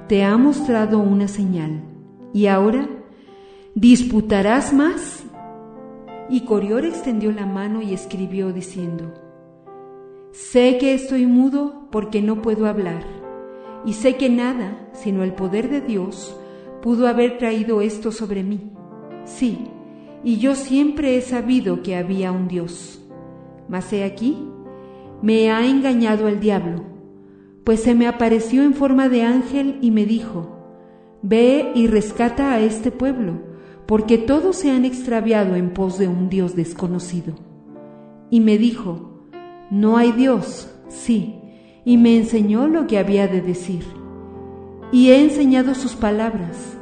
te 0.07 0.23
ha 0.23 0.35
mostrado 0.37 0.97
una 0.97 1.27
señal. 1.27 1.83
¿Y 2.33 2.47
ahora 2.47 2.89
disputarás 3.75 4.73
más? 4.73 5.23
Y 6.31 6.45
Corior 6.45 6.83
extendió 6.83 7.31
la 7.31 7.45
mano 7.45 7.83
y 7.83 7.93
escribió 7.93 8.53
diciendo, 8.53 9.13
Sé 10.31 10.79
que 10.79 10.95
estoy 10.95 11.27
mudo 11.27 11.87
porque 11.91 12.23
no 12.23 12.41
puedo 12.41 12.65
hablar, 12.65 13.03
y 13.85 13.93
sé 13.93 14.15
que 14.15 14.29
nada, 14.29 14.89
sino 14.93 15.23
el 15.23 15.33
poder 15.33 15.69
de 15.69 15.81
Dios, 15.81 16.35
pudo 16.81 17.07
haber 17.07 17.37
traído 17.37 17.81
esto 17.81 18.11
sobre 18.11 18.41
mí. 18.41 18.71
Sí, 19.25 19.59
y 20.23 20.37
yo 20.39 20.55
siempre 20.55 21.17
he 21.17 21.21
sabido 21.21 21.83
que 21.83 21.95
había 21.95 22.31
un 22.31 22.47
Dios. 22.47 22.99
Mas 23.67 23.91
he 23.93 24.03
aquí, 24.03 24.51
me 25.21 25.51
ha 25.51 25.65
engañado 25.65 26.27
el 26.27 26.39
diablo, 26.39 26.83
pues 27.63 27.81
se 27.81 27.95
me 27.95 28.07
apareció 28.07 28.63
en 28.63 28.73
forma 28.73 29.09
de 29.09 29.23
ángel 29.23 29.79
y 29.81 29.91
me 29.91 30.05
dijo, 30.05 30.51
Ve 31.21 31.71
y 31.73 31.87
rescata 31.87 32.53
a 32.53 32.59
este 32.59 32.91
pueblo, 32.91 33.41
porque 33.87 34.19
todos 34.19 34.55
se 34.57 34.69
han 34.69 34.85
extraviado 34.85 35.55
en 35.55 35.71
pos 35.73 35.97
de 35.97 36.07
un 36.07 36.29
Dios 36.29 36.55
desconocido. 36.55 37.33
Y 38.29 38.39
me 38.39 38.59
dijo, 38.59 39.23
No 39.71 39.97
hay 39.97 40.11
Dios, 40.11 40.71
sí, 40.87 41.39
y 41.83 41.97
me 41.97 42.15
enseñó 42.17 42.67
lo 42.67 42.85
que 42.85 42.99
había 42.99 43.27
de 43.27 43.41
decir. 43.41 43.83
Y 44.91 45.09
he 45.09 45.19
enseñado 45.19 45.73
sus 45.73 45.95
palabras, 45.95 46.77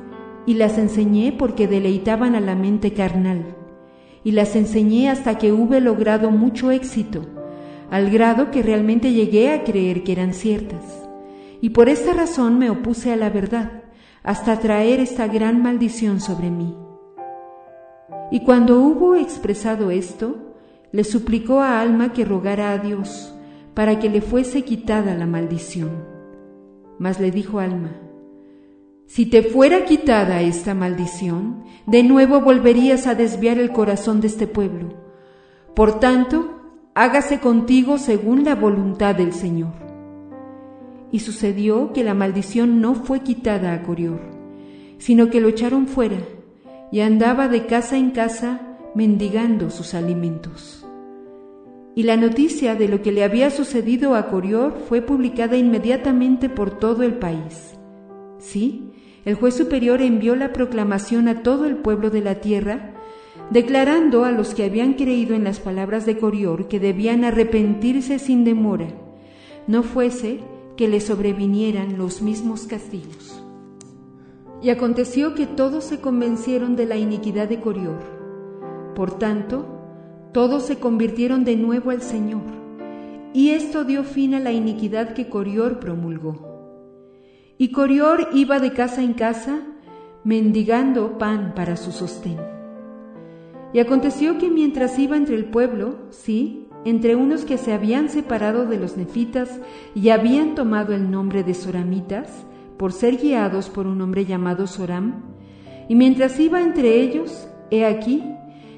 y 0.46 0.56
las 0.56 0.78
enseñé 0.78 1.32
porque 1.32 1.67
deleitaban 1.67 2.36
a 2.36 2.41
la 2.41 2.56
mente 2.56 2.91
carnal, 2.91 3.56
y 4.26 4.32
las 4.32 4.58
enseñé 4.58 5.10
hasta 5.10 5.38
que 5.38 5.54
hube 5.54 5.80
logrado 5.80 6.32
mucho 6.32 6.72
éxito, 6.72 7.26
al 7.93 8.10
grado 8.10 8.49
que 8.49 8.63
realmente 8.63 9.13
llegué 9.13 9.51
a 9.51 9.63
creer 9.63 10.03
que 10.03 10.13
eran 10.13 10.34
ciertas. 10.34 10.82
Y 11.62 11.69
por 11.69 11.89
esta 11.89 12.12
razón 12.12 12.58
me 12.58 12.71
opuse 12.71 13.13
a 13.13 13.15
la 13.15 13.29
verdad 13.29 13.84
hasta 14.23 14.58
traer 14.58 14.99
esta 14.99 15.27
gran 15.27 15.62
maldición 15.62 16.19
sobre 16.19 16.49
mí. 16.49 16.75
Y 18.32 18.39
cuando 18.45 18.79
hubo 18.79 19.13
expresado 19.13 19.91
esto, 19.91 20.56
le 20.91 21.03
suplicó 21.03 21.60
a 21.60 21.82
Alma 21.82 22.13
que 22.13 22.25
rogara 22.25 22.71
a 22.71 22.79
Dios 22.79 23.32
para 23.75 23.99
que 23.99 24.10
le 24.10 24.21
fuese 24.21 24.63
quitada 24.63 25.13
la 25.13 25.27
maldición. 25.27 25.91
Mas 26.97 27.19
le 27.19 27.29
dijo 27.29 27.60
Alma, 27.60 27.91
si 29.06 29.27
te 29.27 29.43
fuera 29.43 29.86
quitada 29.86 30.41
esta 30.41 30.73
maldición, 30.73 31.63
de 31.86 32.01
nuevo 32.01 32.41
volverías 32.41 33.06
a 33.06 33.13
desviar 33.13 33.60
el 33.60 33.71
corazón 33.71 34.19
de 34.19 34.29
este 34.29 34.47
pueblo. 34.47 34.95
Por 35.75 35.99
tanto, 35.99 36.52
hágase 36.95 37.39
contigo 37.39 37.97
según 37.97 38.43
la 38.43 38.56
voluntad 38.56 39.15
del 39.15 39.34
Señor. 39.34 39.73
Y 41.12 41.19
sucedió 41.19 41.93
que 41.93 42.03
la 42.03 42.13
maldición 42.13 42.82
no 42.82 42.95
fue 42.95 43.21
quitada 43.21 43.73
a 43.73 43.84
Corior, 43.84 44.19
sino 44.97 45.29
que 45.29 45.41
lo 45.41 45.49
echaron 45.49 45.88
fuera 45.88 46.17
y 46.91 47.01
andaba 47.01 47.47
de 47.47 47.65
casa 47.65 47.97
en 47.97 48.12
casa 48.12 48.62
mendigando 48.95 49.69
sus 49.69 49.93
alimentos. 49.93 50.86
Y 51.95 52.03
la 52.03 52.17
noticia 52.17 52.75
de 52.75 52.88
lo 52.88 53.01
que 53.01 53.12
le 53.12 53.23
había 53.23 53.51
sucedido 53.51 54.15
a 54.15 54.27
Corior 54.27 54.75
fue 54.88 55.01
publicada 55.01 55.58
inmediatamente 55.58 56.49
por 56.49 56.79
todo 56.79 57.03
el 57.03 57.15
país. 57.15 57.77
Sí, 58.39 58.91
el 59.25 59.36
juez 59.36 59.56
superior 59.56 60.01
envió 60.01 60.36
la 60.36 60.51
proclamación 60.53 61.27
a 61.27 61.43
todo 61.43 61.65
el 61.65 61.77
pueblo 61.77 62.10
de 62.10 62.21
la 62.21 62.36
tierra, 62.36 62.92
declarando 63.53 64.25
a 64.25 64.31
los 64.31 64.55
que 64.55 64.63
habían 64.65 64.93
creído 64.93 65.35
en 65.35 65.43
las 65.43 65.59
palabras 65.59 66.07
de 66.07 66.17
Corior 66.17 66.67
que 66.67 66.79
debían 66.79 67.23
arrepentirse 67.23 68.17
sin 68.17 68.43
demora, 68.43 68.87
no 69.67 69.83
fuese 69.83 70.39
que 70.75 70.87
le 70.87 70.99
sobrevinieran 70.99 71.99
los 71.99 72.23
mismos 72.23 72.65
castigos. 72.65 73.43
Y 74.63 74.71
aconteció 74.71 75.35
que 75.35 75.45
todos 75.45 75.83
se 75.83 76.01
convencieron 76.01 76.75
de 76.75 76.87
la 76.87 76.97
iniquidad 76.97 77.47
de 77.47 77.59
Corior. 77.59 77.99
Por 78.95 79.19
tanto, 79.19 79.67
todos 80.31 80.63
se 80.63 80.77
convirtieron 80.77 81.43
de 81.43 81.55
nuevo 81.55 81.91
al 81.91 82.01
Señor, 82.01 82.41
y 83.33 83.51
esto 83.51 83.83
dio 83.83 84.03
fin 84.03 84.33
a 84.33 84.39
la 84.39 84.51
iniquidad 84.51 85.13
que 85.13 85.29
Corior 85.29 85.79
promulgó. 85.79 86.49
Y 87.59 87.71
Corior 87.71 88.29
iba 88.33 88.59
de 88.59 88.73
casa 88.73 89.03
en 89.03 89.13
casa, 89.13 89.61
mendigando 90.23 91.19
pan 91.19 91.53
para 91.55 91.77
su 91.77 91.91
sostén. 91.91 92.52
Y 93.73 93.79
aconteció 93.79 94.38
que 94.38 94.49
mientras 94.49 94.97
iba 94.99 95.17
entre 95.17 95.36
el 95.36 95.45
pueblo, 95.45 95.95
sí, 96.12 96.67
entre 96.86 97.15
unos 97.15 97.45
que 97.45 97.57
se 97.57 97.73
habían 97.73 98.09
separado 98.09 98.65
de 98.65 98.77
los 98.77 98.97
nefitas 98.97 99.59
y 99.95 100.09
habían 100.09 100.55
tomado 100.55 100.93
el 100.93 101.09
nombre 101.09 101.43
de 101.43 101.53
soramitas, 101.53 102.45
por 102.77 102.91
ser 102.91 103.17
guiados 103.17 103.69
por 103.69 103.88
un 103.88 104.01
hombre 104.01 104.25
llamado 104.25 104.67
Soram, 104.67 105.23
y 105.88 105.95
mientras 105.95 106.39
iba 106.39 106.62
entre 106.62 107.01
ellos, 107.01 107.47
he 107.71 107.86
aquí, 107.86 108.23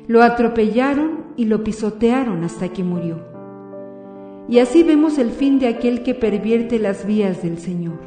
lo 0.08 0.22
atropellaron 0.22 1.26
y 1.36 1.46
lo 1.46 1.64
pisotearon 1.64 2.44
hasta 2.44 2.70
que 2.70 2.84
murió. 2.84 3.20
Y 4.48 4.60
así 4.60 4.84
vemos 4.84 5.18
el 5.18 5.32
fin 5.32 5.60
de 5.60 5.68
aquel 5.68 6.04
que 6.04 6.14
pervierte 6.14 6.78
las 6.78 7.06
vías 7.06 7.42
del 7.42 7.58
Señor. 7.58 8.00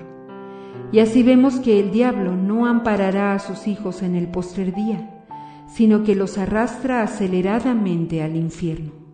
Y 0.92 1.00
así 1.00 1.22
vemos 1.22 1.58
que 1.60 1.80
el 1.80 1.90
diablo 1.90 2.36
no 2.36 2.66
amparará 2.66 3.34
a 3.34 3.38
sus 3.40 3.66
hijos 3.66 4.02
en 4.02 4.14
el 4.14 4.28
postrer 4.28 4.74
día, 4.74 5.17
sino 5.68 6.02
que 6.02 6.14
los 6.14 6.38
arrastra 6.38 7.02
aceleradamente 7.02 8.22
al 8.22 8.36
infierno. 8.36 9.07